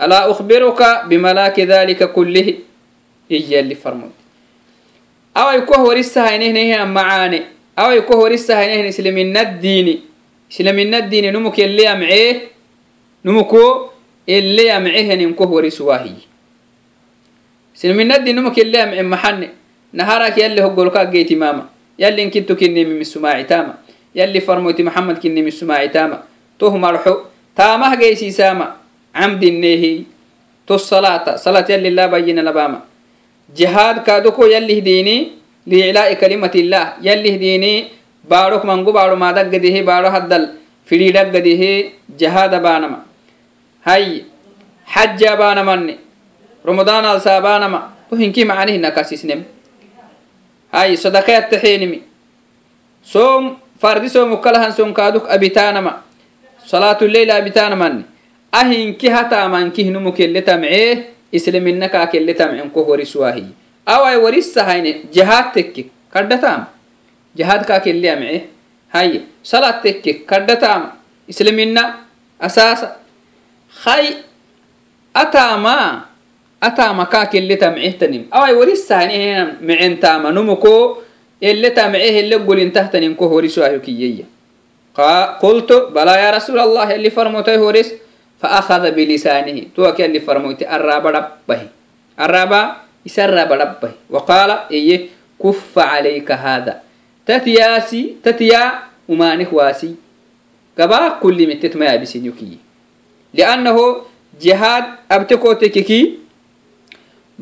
ألا 0.00 0.30
أخبرك 0.30 0.80
بملاك 1.08 1.60
ذلك 1.60 2.12
كله 2.12 2.46
إيا 3.30 3.60
اللي 3.60 3.74
فرمت 3.74 4.10
أو 5.36 5.50
يكوه 5.58 5.84
ورسها 5.84 6.36
إنه 6.36 6.48
نهي 6.56 6.84
معاني 6.84 7.40
أو 7.78 7.90
يكوه 7.90 8.16
ورسها 8.16 8.80
إنه 8.80 8.90
سلمنا 8.90 9.40
الدين 9.40 10.00
سلمنا 10.50 10.98
الدين 10.98 11.32
نمك 11.32 11.60
اللي 11.60 11.84
أمعيه 11.92 12.34
نمكو 13.24 13.62
eleya 14.27 14.79
mecehenin 14.79 15.33
koh 15.33 15.49
wari 15.49 15.71
suwahiy 15.71 16.25
silminaddinumak 17.73 18.57
eleya 18.57 18.85
mece 18.87 19.03
maxane 19.03 19.47
naharak 19.93 20.37
yalli 20.37 20.61
hoggolkaag 20.61 21.11
geyti 21.11 21.35
maama 21.35 21.69
yalli 21.97 22.21
inkittu 22.23 22.55
kinnimi 22.55 22.93
misumaacitaama 23.01 23.77
yalli 24.15 24.41
farmoyti 24.41 24.83
maxamed 24.83 25.19
kinnimi 25.19 25.51
sumaacitaama 25.51 26.23
toh 26.57 26.73
marxo 26.77 27.31
taamah 27.55 27.95
geysiisaama 27.99 28.75
camdineehi 29.13 30.05
to 30.65 30.77
salaata 30.77 31.37
salaat 31.37 31.69
yalli 31.69 31.89
laabayina 31.93 32.41
labaama. 32.41 32.81
Jihaad 33.53 34.03
kaadoko 34.05 34.47
yallihdiini 34.49 35.15
liiclaa'i 35.69 36.15
kalimati 36.17 36.59
illaah 36.65 36.97
yallihdiini 37.01 37.71
baarok 38.29 38.63
mangu 38.65 38.91
baaro 38.91 39.15
maadaggadehe 39.15 39.83
baaro 39.85 40.09
haddal 40.09 40.49
fidhiidhaggadihe 40.89 41.71
jihaada 42.17 42.59
baanama 42.59 43.05
hay 43.85 44.05
xaji 44.93 45.25
abaanamanne 45.33 45.93
romadaan 46.69 47.05
alsaabaanama 47.05 47.79
uhinkii 48.11 48.45
macani 48.51 48.71
hinakasisnem 48.77 49.41
hay 50.75 50.97
sadaqe 51.03 51.35
attaxeenimi 51.41 51.99
soom 53.13 53.55
fardi 53.81 54.09
soomukalahan 54.15 54.73
sonkaaduk 54.79 55.25
abitaanama 55.35 55.93
salaatuleyl 56.71 57.31
abitaanamanne 57.31 58.03
ahinki 58.61 59.07
hataamankihnumu 59.17 60.11
kelle 60.19 60.41
tamcee 60.49 60.89
islaminakaa 61.37 62.07
kelle 62.13 62.33
tamcenko 62.33 62.83
horiswaahiy 62.89 63.47
awai 63.93 64.17
warisahayne 64.25 64.91
jahaad 65.15 65.47
tekke 65.55 65.85
kaddhataama 66.13 66.65
jahaad 67.39 67.63
kaa 67.69 67.79
kelle 67.87 68.11
amcee 68.15 68.41
hay 68.95 69.09
salaad 69.51 69.81
tekke 69.85 70.13
kaddhataama 70.31 70.89
islamina 71.33 71.83
asaasa 72.47 72.87
hay 73.83 74.23
atama 75.13 76.07
atama 76.61 77.05
ka 77.11 77.25
kelle 77.27 77.57
tamcehtanim 77.59 78.27
awai 78.31 78.53
warisahanehena 78.55 79.57
mecen 79.61 79.99
tama 79.99 80.31
numuko 80.31 81.03
ele 81.41 81.69
tamceh 81.71 82.15
ele 82.23 82.39
golintahtanim 82.39 83.15
ko 83.15 83.27
horisu 83.27 83.63
ahu 83.63 83.79
kiyeya 83.83 84.25
qultu 85.43 85.91
bala 85.91 86.15
ya 86.19 86.31
rasul 86.31 86.55
allah 86.59 86.87
yalli 86.91 87.11
farmotoy 87.11 87.57
horis 87.59 87.91
faakada 88.39 88.91
bilisanihi 88.91 89.71
tuwaki 89.75 90.01
yalli 90.01 90.19
farmoyti 90.23 90.63
araba 90.65 91.11
dhapbahi 91.11 91.67
araba 92.17 92.87
isaraba 93.03 93.55
dhapbahi 93.59 93.95
waqala 94.09 94.65
eye 94.71 95.11
kuffa 95.37 95.83
calayka 95.99 96.35
hada 96.39 96.73
tatiyaasi 97.27 98.23
tatiya 98.23 98.87
umaanih 99.07 99.47
waasi 99.51 99.95
gabaa 100.77 101.19
kulli 101.19 101.47
mittetmayaabisin 101.47 102.25
yukiye 102.25 102.57
لأنه 103.34 103.76
jihaad 104.40 104.84
abte 105.08 105.36
kotekeki 105.36 106.18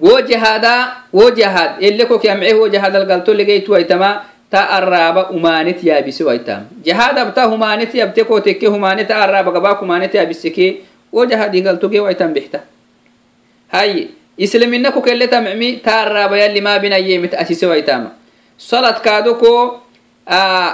wo 0.03 0.19
jihada 0.23 1.07
wo 1.13 1.31
jihad 1.31 1.79
ele 1.81 2.05
koki 2.11 2.29
amce 2.29 2.55
wo 2.55 2.67
jihadal 2.69 3.07
galto 3.07 3.35
legeytu 3.35 3.73
waitama 3.73 4.25
ta 4.51 4.67
arraba 4.71 5.31
umanet 5.31 5.79
yaabise 5.85 6.25
waitam 6.25 6.67
jihad 6.83 7.19
abta 7.19 7.45
humanet 7.47 7.95
abte 7.95 8.25
koteke 8.25 8.67
humanet 8.67 9.11
arraba 9.11 9.53
gabak 9.53 9.79
humanet 9.81 10.15
yaabiseke 10.15 10.83
wo 11.13 11.27
jihadi 11.27 11.63
galtoge 11.63 12.01
waitam 12.01 12.33
bixta 12.35 12.61
haye 13.71 14.09
islamina 14.37 14.91
kokele 14.93 15.29
tamcmi 15.29 15.79
ta 15.85 16.01
arraba 16.03 16.39
yalli 16.39 16.61
ma 16.61 16.79
binayemit 16.79 17.35
asise 17.35 17.67
waitama 17.67 18.11
salat 18.59 18.99
kaado 19.03 19.35
ko 19.39 19.81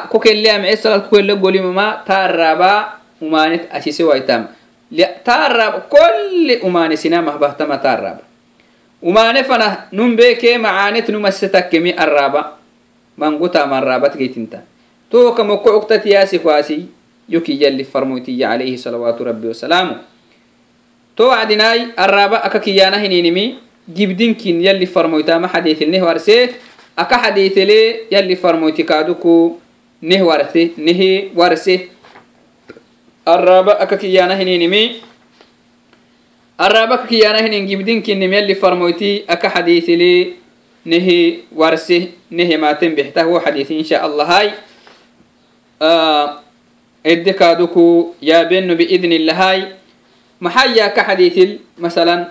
kokele 0.09 0.48
amce 0.50 0.77
salat 0.77 1.05
kokele 1.09 1.37
golimama 1.37 2.00
ta 2.07 2.24
arraba 2.24 2.96
umanet 3.20 3.68
asise 3.72 4.05
waitam 4.05 4.46
ta 5.23 5.45
arraba 5.49 5.86
kolle 5.89 6.60
umane 6.65 6.97
sinamah 6.97 7.38
bahtama 7.38 7.78
ta 7.78 7.93
arraba 7.93 8.23
umane 9.02 9.43
fana 9.43 9.88
num 9.91 10.15
beke 10.15 10.58
macanet 10.58 11.10
numasetakkemi 11.10 11.93
arraba. 11.97 12.60
Manguta 13.19 13.67
marrabat 13.67 14.15
geytinta 14.15 14.63
to 15.12 15.36
kamoko 15.36 15.75
cugtat 15.75 16.06
yaasi 16.08 16.39
kwasi 16.39 16.88
yoki 17.28 17.52
yalli 17.60 17.84
farmoytiya 17.84 18.56
alayhi 18.56 18.78
salawatu 18.80 19.28
rabbi 19.28 19.52
wasalaamu 19.52 19.99
to 21.19 21.28
wacdinai 21.28 21.91
arraba 21.99 22.39
aka 22.47 22.60
kiyana 22.63 22.95
hininimi 22.95 23.60
gibdinkin 23.91 24.63
yalli 24.63 24.88
farmoytama 24.88 25.52
xadiitilneh 25.52 25.99
warse 25.99 26.56
aka 26.95 27.19
xadiitele 27.28 28.08
yalli 28.08 28.39
farmoyti 28.39 28.88
kaaduku 28.88 29.60
neh 30.02 30.23
warte 30.23 30.71
nehe 30.78 31.36
warse 31.36 31.91
arraba 33.25 33.79
aka 33.79 33.97
kiyana 33.97 34.36
hininimi 34.36 35.01
arraba 36.58 36.95
aka 36.95 37.08
kiyana 37.08 37.41
hinin 37.41 37.67
gibdinkinim 37.67 38.34
yalli 38.34 38.55
farmoyti 38.55 39.23
aka 39.27 39.49
xadiitele 39.49 40.34
nehe 40.86 41.43
warse 41.51 42.10
nehe 42.32 42.58
maten 42.58 42.95
bixtah 42.95 43.27
wo 43.27 43.39
xadiisi 43.39 43.77
insha 43.79 44.01
allah 44.03 44.27
hay 44.27 44.47
edde 47.03 47.34
kaaduku 47.34 48.15
yaabeno 48.21 48.75
biidni 48.75 49.15
illahay 49.15 49.65
maxaa 50.39 50.67
yaa 50.75 50.89
ka 50.95 51.03
xadiitil 51.03 51.60
masalan 51.77 52.25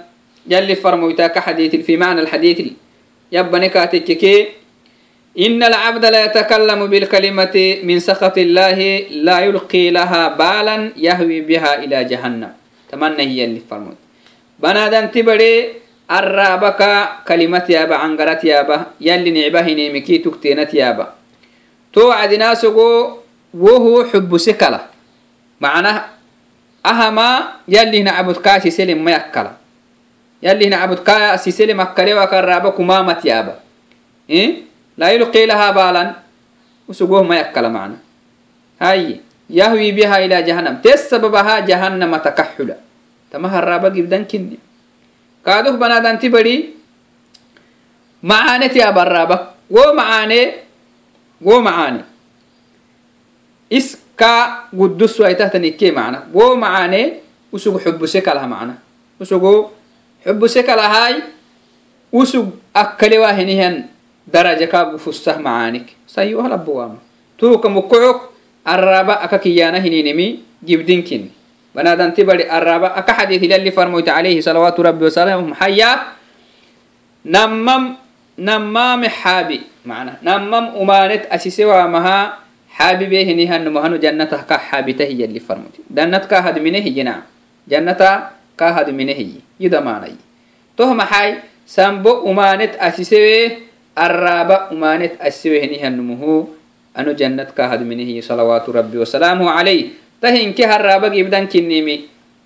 yalli 0.49 0.77
farmoytaa 0.77 1.29
ka 1.29 1.41
xadiitil 1.41 1.83
fi 1.85 1.97
macna 1.97 2.21
alxadiitil 2.25 2.73
yabbane 3.33 3.69
kaatekkeke 3.71 4.33
إن 5.40 5.64
العبد 5.64 6.06
لا 6.06 6.26
يتكلم 6.26 6.88
بالكلمة 6.88 7.56
من 7.84 8.00
سخط 8.00 8.38
الله 8.38 8.80
لا 9.28 9.40
يلقي 9.40 9.90
لها 9.90 10.28
بالا 10.28 10.92
يهوي 10.98 11.42
بها 11.42 11.84
إلى 11.84 12.04
جهنم 12.04 12.54
تمنى 12.92 13.24
هي 13.24 13.46
اللي 13.46 13.62
فرمت 13.70 13.98
بنادم 14.60 15.06
تبري 15.08 15.54
الرابك 16.12 16.82
كلمة 17.28 17.66
يابا 17.70 17.96
عنقرت 17.96 18.44
يابا 18.44 18.78
يلي 19.02 19.32
نعبه 19.32 19.66
نيمكي 19.74 20.18
تكتينت 20.18 20.74
يابا 20.74 21.14
توعد 21.94 22.34
ناسقو 22.34 23.18
وهو 23.54 24.06
حب 24.14 24.38
سكلة 24.38 24.80
معناه 25.62 26.06
أهما 26.86 27.30
يلي 27.68 28.04
نعبد 28.04 28.38
كاسي 28.38 28.70
سلم 28.70 29.04
ما 29.06 29.12
يكلا 29.12 29.52
يلي 30.44 30.70
نعبد 30.70 31.00
كاسي 31.00 31.52
سلم 31.52 31.82
أكلي 31.82 32.14
وكرابا 32.14 32.70
كمامة 32.70 33.22
يابا 33.26 33.56
إيه؟ 34.30 34.67
laa 34.99 35.11
yulqii 35.15 35.47
lahaa 35.47 35.73
baalan 35.79 36.09
usugoh 36.91 37.23
mayakkala 37.25 37.69
macna 37.71 37.97
haye 38.83 39.21
yahwi 39.49 39.93
biha 39.97 40.17
ila 40.27 40.43
jahanam 40.43 40.77
te 40.85 40.93
sababaha 40.97 41.63
jahannama 41.69 42.19
takaxula 42.21 42.77
tama 43.33 43.49
haraba 43.49 43.89
gibdankinni 43.95 44.59
kaaduh 45.47 45.77
banaadanti 45.81 46.29
badi 46.29 46.55
macaaneti 48.23 48.83
abaraba 48.83 49.55
go 49.71 49.85
macaane 49.95 50.41
go 51.41 51.61
macaane 51.63 52.03
iska 53.71 54.67
guddusu 54.73 55.25
aitahtanikke 55.25 55.93
macna 55.93 56.19
go 56.33 56.57
macaane 56.57 57.21
usug 57.53 57.77
xubuse 57.85 58.21
kalaha 58.21 58.49
macna 58.49 58.75
usugo 59.21 59.73
xubuse 60.25 60.63
kalahay 60.63 61.15
usug 62.13 62.49
akkalewaahinihan 62.75 63.85
daraja 64.29 64.69
kaagu 64.69 65.01
fussah 65.01 65.41
macaanik 65.41 65.97
sayuhal 66.05 66.53
abuwaama 66.53 67.01
tuuka 67.41 67.69
mukkocok 67.73 68.33
arraba 68.65 69.25
aka 69.25 69.41
kiyaana 69.41 69.81
hininimi 69.81 70.45
gibdinkin 70.61 71.33
banadanti 71.73 72.21
bari 72.29 72.45
arraba 72.45 72.93
aka 72.93 73.25
xadiid 73.25 73.41
hilalli 73.41 73.73
farmoyta 73.73 74.13
calayhi 74.13 74.45
salawaatu 74.45 74.85
rabbi 74.85 75.09
wasalaamu 75.09 75.49
um 75.49 75.51
maxaya 75.57 76.13
namam 77.25 77.97
namaame 78.37 79.09
xaabi 79.09 79.65
mana 79.89 80.21
namam 80.21 80.77
umaanet 80.77 81.25
asise 81.33 81.65
waamaha 81.65 82.37
xaabi 82.77 83.09
beehini 83.09 83.49
hanu 83.49 83.73
mahanu 83.73 83.97
jannatah 83.97 84.45
ka 84.45 84.61
xaabita 84.61 85.09
hiyalli 85.09 85.41
farmoyti 85.41 85.81
jannat 85.91 86.29
kaa 86.29 86.45
hadmine 86.45 86.79
hiyina 86.85 87.25
jannata 87.67 88.37
kaa 88.55 88.73
hadmine 88.77 89.17
hiyi 89.17 89.41
yidamaanayi 89.59 90.19
toh 90.77 90.93
maxay 90.95 91.43
sambo 91.67 92.23
umaanet 92.29 92.77
asisewee 92.79 93.68
معنى 93.98 94.08
تهم 94.08 94.72
حي 94.72 94.72
سنبو 94.72 94.72
أمانت 94.72 94.72
أسيسوا 94.72 94.72
الرابع 94.72 94.72
أمانت 94.72 95.14
أسوهني 95.22 95.78
هنمه 95.84 96.48
أنو 96.98 97.12
جنة 97.12 97.48
كهد 97.58 97.82
منه 97.82 98.22
صلوات 98.22 98.70
ربي 98.70 98.98
وسلامه 98.98 99.50
عليه 99.50 99.86
تهين 100.22 100.54
كه 100.54 100.76
الرابع 100.76 101.14
يبدأ 101.14 101.46
كنيمي 101.46 102.02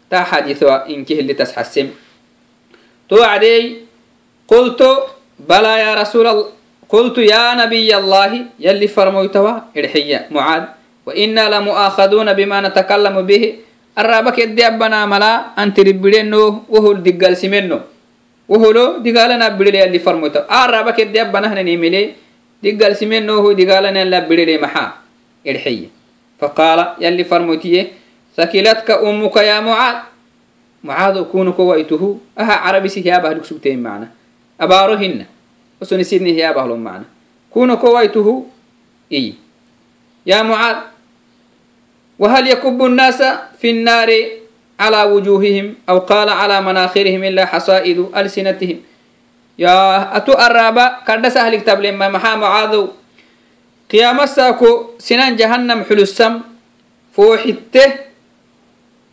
تا 0.09 0.23
حديثوا 0.23 0.89
إنك 0.89 1.11
اللي 1.11 1.33
تسحسم 1.33 1.87
تو 3.09 3.23
عدي 3.23 3.75
قلت 4.47 4.81
بلى 5.39 5.73
يا 5.79 5.91
رسول 5.95 6.27
الله 6.27 6.47
قلت 6.89 7.17
يا 7.17 7.55
نبي 7.55 7.91
الله 7.97 8.31
يلي 8.59 8.87
فرموتوا 8.87 9.75
إرحية 9.77 10.27
معاذ 10.31 10.63
وإنا 11.05 11.43
لمؤاخذون 11.53 12.33
بما 12.33 12.57
نتكلم 12.61 13.15
به 13.21 13.43
الرابع 13.99 14.31
كدي 14.31 14.67
أبنا 14.67 15.05
ملا 15.05 15.33
أنت 15.63 15.79
ربلينو 15.79 16.63
وهو 16.69 16.91
الدقال 16.91 17.37
سمنو 17.37 17.90
وهلو 18.49 18.97
دقالنا 18.97 19.47
بدلي 19.59 19.83
اللي 19.83 19.99
فرموتا 19.99 20.47
آرابا 20.51 20.91
كدي 20.91 21.21
أبنا 21.21 21.53
هنا 21.53 21.61
نيملي 21.61 22.13
دقال 22.63 22.95
سمين 22.95 23.25
نوهو 23.25 23.51
دقالنا 23.51 24.03
لا 24.05 24.19
بدلي 24.19 24.57
محا 24.57 24.93
إرحية 25.47 25.87
فقال 26.39 26.79
يلي 27.01 27.23
فرموتيه 27.23 27.87
ثكلتك 28.37 28.91
أمك 28.91 29.35
يا 29.35 29.59
معاذ 29.59 29.97
معاذ 30.83 31.17
أكون 31.17 31.51
كويته 31.51 32.19
أها 32.39 32.53
عربي 32.53 32.87
سيابه 32.89 33.29
لك 33.33 33.45
سبتين 33.45 33.83
معنا 33.83 34.07
أباروهن 34.61 35.25
وسنسيدني 35.81 36.31
هيابه 36.37 36.67
لهم 36.67 36.79
معنا 36.79 37.05
كون 37.51 37.75
كويته 37.75 38.45
إي 39.13 39.33
يا 40.25 40.41
معاذ 40.41 40.75
وهل 42.19 42.47
يكب 42.47 42.85
الناس 42.85 43.19
في 43.59 43.69
النار 43.69 44.09
على 44.81 45.03
وجوههم 45.03 45.75
أو 45.89 45.97
قال 45.99 46.29
على 46.29 46.61
مناخرهم 46.61 47.23
إلا 47.23 47.45
حصائد 47.45 47.97
ألسنتهم 48.17 48.77
يا 49.59 49.77
أتو 50.17 50.33
الرابع 50.33 51.01
كرد 51.07 51.27
سهل 51.27 51.55
كتاب 51.55 51.81
لما 51.81 52.09
محا 52.09 52.35
معاذو 52.35 52.93
قيام 53.91 54.19
الساكو 54.21 54.99
سنان 54.99 55.35
جهنم 55.35 55.83
حلو 55.89 56.03
السم 56.05 56.33
فوحته 57.13 57.89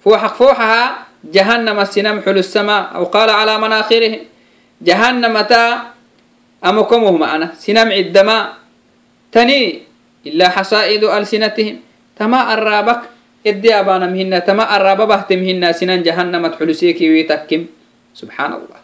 فوحق 0.05 0.35
فوحها 0.37 0.83
جهنم 1.25 1.77
السنام 1.81 2.17
حلو 2.21 2.41
السماء 2.45 2.83
أو 2.95 3.05
قال 3.09 3.31
على 3.31 3.59
مناخرهم 3.59 4.21
جهنم 4.83 5.35
تا 5.41 5.63
أمكمه 6.65 7.11
معنا 7.17 7.57
سنام 7.57 7.89
عدما 7.93 8.39
تني 9.33 9.63
إلا 10.27 10.49
حصائد 10.49 11.05
ألسنتهم 11.05 11.77
تما 12.17 12.55
الرابك 12.55 13.01
edi 13.46 13.70
abanamhina 13.72 14.42
tama 14.44 14.68
arababahtemhinasinan 14.68 16.04
jahanamat 16.04 16.60
xuluseekiwi 16.60 17.26
takkim. 17.26 17.72
Subxaan 18.14 18.58
allah 18.60 18.80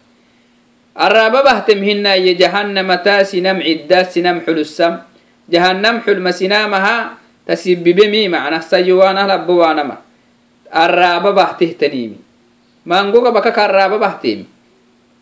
arababahtemhinaye 0.96 2.40
jahanamata 2.40 3.28
sinam 3.28 3.60
cidda 3.60 4.08
sinam 4.08 4.40
xulussam. 4.42 5.04
Jahanam 5.46 6.02
xulma 6.02 6.34
sinamaha 6.34 7.22
tasibibemi 7.46 8.26
macna 8.26 8.64
sayuwaanah 8.66 9.30
labbowaanama 9.30 10.02
arababahtihtaniimi 10.74 12.18
maangogabakaka 12.90 13.70
arababahtiimi 13.70 14.46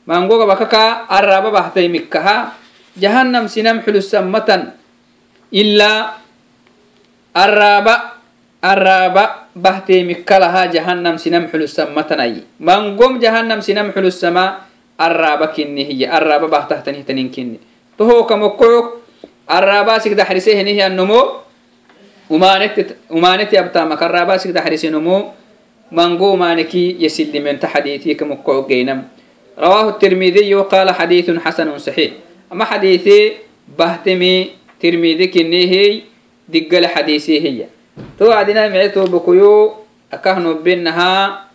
maangogabakaka 0.08 1.12
arababahtaymikkaha 1.12 2.56
jahanam 2.96 3.52
sinam 3.52 3.84
xulussam 3.84 4.32
matan. 4.32 4.72
Ilaa 5.54 6.24
araba 7.36 8.13
الرابع 8.65 9.27
بهتي 9.57 10.05
مكلها 10.05 10.63
جهنم 10.75 11.17
سنم 11.17 11.45
حلو 11.53 11.65
السمتني 11.65 12.35
من 12.61 12.83
قم 12.99 13.13
جهنم 13.23 13.61
سنم 13.61 13.93
حلو 13.95 14.09
السماء 14.11 14.51
الرابع 15.01 15.47
كني 15.55 15.83
هي 15.87 16.03
الرابع 16.19 16.47
بهته 16.47 16.81
تنه 16.83 17.01
تنين 17.07 17.31
كني 17.31 17.59
تهو 17.99 18.27
كمقعك 18.27 18.87
الرابع 19.51 19.99
سيك 19.99 20.13
دحرسه 20.19 20.53
هي 20.59 20.87
النمو 20.87 21.23
ومانت 22.31 22.77
ومانت 23.11 23.51
يبتا 23.53 23.85
مك 23.85 24.03
الرابع 24.03 24.37
سيك 24.37 24.53
دحرسه 24.53 24.89
نمو 24.91 25.17
منقو 25.93 26.37
مانكي 26.37 26.97
يسل 27.01 27.33
من 27.45 27.61
تحديثي 27.61 28.15
كمكو 28.15 28.67
جينم 28.67 28.99
رواه 29.59 29.89
الترمذي 29.89 30.55
وقال 30.55 30.91
حديث 30.91 31.31
حسن 31.31 31.79
صحيح 31.79 32.11
أما 32.53 32.65
حديثي 32.65 33.33
بهتمي 33.79 34.51
ترمذي 34.81 35.27
كنيه 35.27 36.01
دقل 36.49 36.87
حديثي 36.87 37.37
هي 37.41 37.67
to 38.18 38.30
wacdinai 38.30 38.70
mice 38.70 38.90
tobakoyo 38.94 39.86
akahnobenaha 40.12 41.46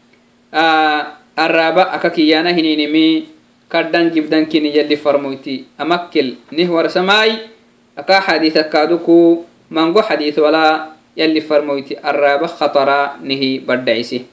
araba 1.39 1.93
aka 1.95 2.11
kiyana 2.11 2.51
hininimi 2.51 3.29
kaddan 3.69 4.11
jibdankini 4.11 4.75
yalli 4.75 4.97
farmoyti. 4.97 5.67
Amakkel 5.79 6.41
nih 6.51 6.67
warsamai 6.67 7.51
aka 7.95 8.23
xadiis 8.23 8.57
akaaduku 8.57 9.45
mango 9.71 10.03
xadiis 10.03 10.39
wala 10.39 10.95
yalli 11.15 11.41
farmoyti. 11.43 11.95
Araba 11.99 12.49
khatara 12.49 13.19
nihi 13.23 13.61
badhaisi 13.63 14.27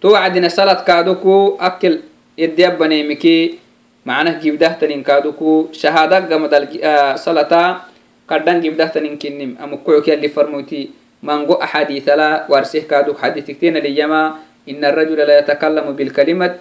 to 0.00 0.12
wacdina 0.12 0.50
saladkaaduku 0.50 1.56
akkel 1.60 2.02
yaddiabaneemiki 2.36 3.60
macnah 4.04 4.36
gibdahtaninkaduku 4.40 5.70
shahadagamadal 5.72 6.68
salata 7.16 7.86
kaddan 8.26 8.60
gibdahtaninkinim 8.60 9.56
amukucuk 9.60 10.08
yalli 10.08 10.28
farmoyti. 10.28 11.01
mango 11.22 11.56
axadiitala 11.62 12.50
warsih 12.50 12.84
kaaduk 12.84 13.16
xadiitiktenaliyama 13.18 14.42
ina 14.66 14.90
arajula 14.90 15.24
la 15.24 15.34
yatakallamu 15.40 15.94
bilkalimat 15.94 16.58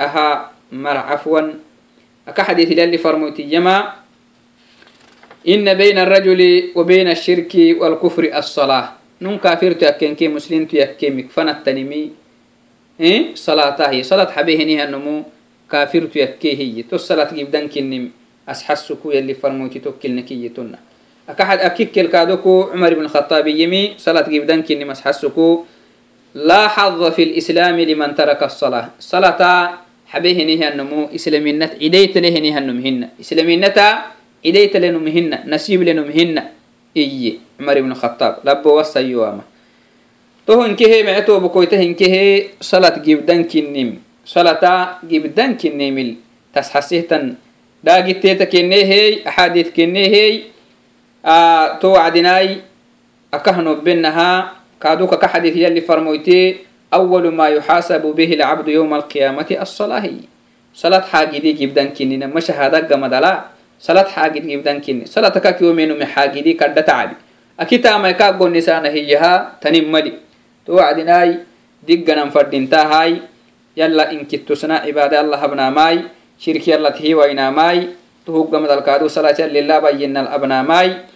aha 0.00 0.52
mar 0.72 0.96
cafwan 1.08 1.60
aka 2.26 2.42
xadiitilali 2.48 2.98
farmoytiyama 2.98 4.02
إن 5.42 5.66
بين 5.74 5.98
الرجل 5.98 6.70
وبين 6.78 7.10
الشرك 7.10 7.82
والكفر 7.82 8.30
الصلاة. 8.30 9.18
نون 9.26 9.42
كافر 9.42 9.74
تأكين 9.74 10.14
كي 10.14 10.30
مسلم 10.30 10.70
تأكين 10.70 11.18
مكفنة 11.18 11.66
تنمي. 11.66 12.14
إيه؟ 13.02 13.34
صلاة 13.34 13.74
هي. 13.90 14.06
صلاة 14.06 14.30
حبيه 14.30 14.62
نيها 14.62 14.86
النمو 14.86 15.26
كافر 15.66 16.14
تأكيه 16.14 16.54
هي. 16.54 16.86
تو 16.86 16.94
الصلاة 16.94 17.34
جيب 17.34 17.50
دنك 17.50 17.74
النم 17.74 18.14
أسحسكو 18.46 19.10
يلي 19.10 19.34
فرموتي 19.34 19.82
توكل 19.82 20.14
نكي 20.14 20.46
akaxad 21.28 21.60
akikkelkaadoko 21.62 22.72
cumar 22.74 22.92
ibn 22.92 23.06
khataab 23.06 23.46
yimi 23.46 23.94
salaad 23.96 24.26
gibdankini 24.26 24.84
masxasuku 24.84 25.64
laa 26.34 26.68
xada 26.68 27.08
fi 27.14 27.22
lislaami 27.30 27.86
liman 27.86 28.14
taraka 28.14 28.46
asala 28.50 28.90
salata 28.98 29.82
xabehenihanamu 30.12 31.08
islaminat 31.14 31.78
cidaytalehenihannumhina 31.78 33.16
islaminata 33.22 34.12
cidaytalenumhina 34.42 35.46
nasiiblenumhina 35.46 36.42
iye 36.94 37.38
cumar 37.56 37.76
ibn 37.78 37.94
khataab 37.94 38.42
labo 38.44 38.76
wasayoama 38.82 39.44
toho 40.46 40.66
hinkehe 40.66 41.06
mecetobokoyta 41.06 41.78
hinkehe 41.78 42.58
salat 42.60 42.98
gibdankinim 42.98 44.02
salata 44.26 44.98
gibdankinimil 45.06 46.18
tasxasihtan 46.52 47.38
dhaagitteeta 47.84 48.46
kenneehey 48.50 49.22
axaadiit 49.24 49.70
kenneehey 49.72 50.51
to 51.78 51.88
wacdinai 51.94 52.58
akahnobinaha 53.30 54.58
kaduka 54.82 55.14
ka 55.16 55.30
xadit 55.30 55.54
yali 55.54 55.78
farmoyte 55.78 56.66
awl 56.90 57.22
ma 57.30 57.48
yuxaasabu 57.54 58.10
bihi 58.10 58.34
lcabdu 58.34 58.74
yuma 58.74 58.98
alqiyamati 58.98 59.54
asalahi 59.54 60.26
salad 60.74 61.06
xaagidi 61.06 61.54
gibdankinina 61.54 62.26
mashahadagamadala 62.26 63.54
salad 63.78 64.10
xaagid 64.10 64.42
gibdankini 64.44 65.06
salad 65.06 65.30
akakiyomenume 65.30 66.02
xaagidi 66.10 66.58
kadha 66.58 66.82
tacdi 66.82 67.14
akitamai 67.54 68.18
ka 68.18 68.34
gonisana 68.34 68.90
hiyaha 68.90 69.62
tanin 69.62 69.86
mali 69.86 70.18
to 70.66 70.74
wacdinai 70.74 71.46
digganan 71.86 72.34
fadhintahai 72.34 73.22
yalla 73.78 74.10
inkittusna 74.10 74.82
cibaada 74.82 75.22
alla 75.22 75.38
habnaamai 75.38 76.02
shirki 76.34 76.74
yalla 76.74 76.90
tihiwainaamai 76.90 77.94
tuhugamadalkaadu 78.26 79.06
salat 79.06 79.38
yallilaabayinal 79.38 80.28
abnaamai 80.30 81.11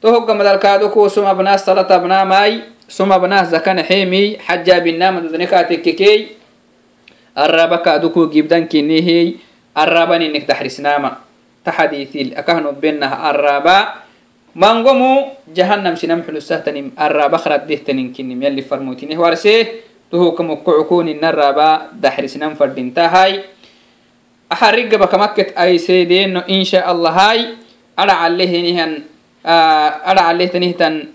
tohogamadalkaado 0.00 0.88
kuwo 0.94 1.08
sum 1.10 1.26
abnaa 1.26 1.58
salat 1.58 1.90
abnaamai 1.90 2.62
sum 2.88 3.10
abnaa 3.12 3.44
zakanaxeemi 3.44 4.38
xajaabinnaamadadnekaatekkekey 4.46 6.18
araba 7.34 7.78
kaado 7.78 8.10
kuwo 8.10 8.26
gibdankinihey 8.30 9.38
arabaninnek 9.74 10.46
taxrisnaama 10.46 11.22
taxadiitil 11.66 12.34
akahnobenah 12.38 13.26
araba 13.30 14.06
mangomu 14.54 15.34
jahanam 15.50 15.94
sinam 15.94 16.22
xulusahtanim 16.22 16.94
araba 16.96 17.38
khraddehtaninkinim 17.38 18.38
yalli 18.42 18.62
farmoytineh 18.62 19.18
warsee 19.18 19.84
tohokamokkocukuninaraba 20.10 21.94
daxrisnam 21.94 22.56
fadhintahay 22.56 23.44
axarigabakamaket 24.48 25.52
aiseedeeno 25.58 26.46
insha 26.48 26.86
allahai 26.86 27.60
adhacalehenihan 27.98 29.04
adhacalehtanihtan 29.48 31.08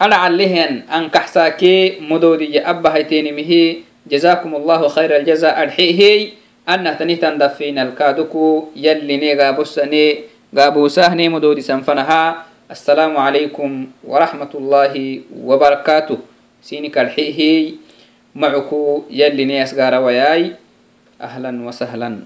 adhacalehen 0.00 0.88
ankaxsaakee 0.88 2.00
modoodiya 2.00 2.64
abbahaitenimihi 2.72 3.84
jazakum 4.08 4.54
allahu 4.56 4.88
khayra 4.88 5.16
aljaza 5.20 5.52
adhehey 5.56 6.32
annahtanihtan 6.66 7.36
dafinalkaaduku 7.36 8.72
yalline 8.74 9.36
gaabosane 9.36 10.24
gaabuusaahne 10.54 11.28
modoodisanfanaha 11.28 12.48
assalaamu 12.72 13.20
calaykum 13.20 13.92
warahmat 14.00 14.48
ullaahi 14.56 15.28
wabarakaatuh 15.44 16.18
sinik 16.64 16.96
adhehey 16.96 17.76
macuku 18.34 19.04
yalline 19.12 19.60
asgaarawayaay 19.62 20.56
ahlan 21.20 21.60
wasahlan 21.68 22.24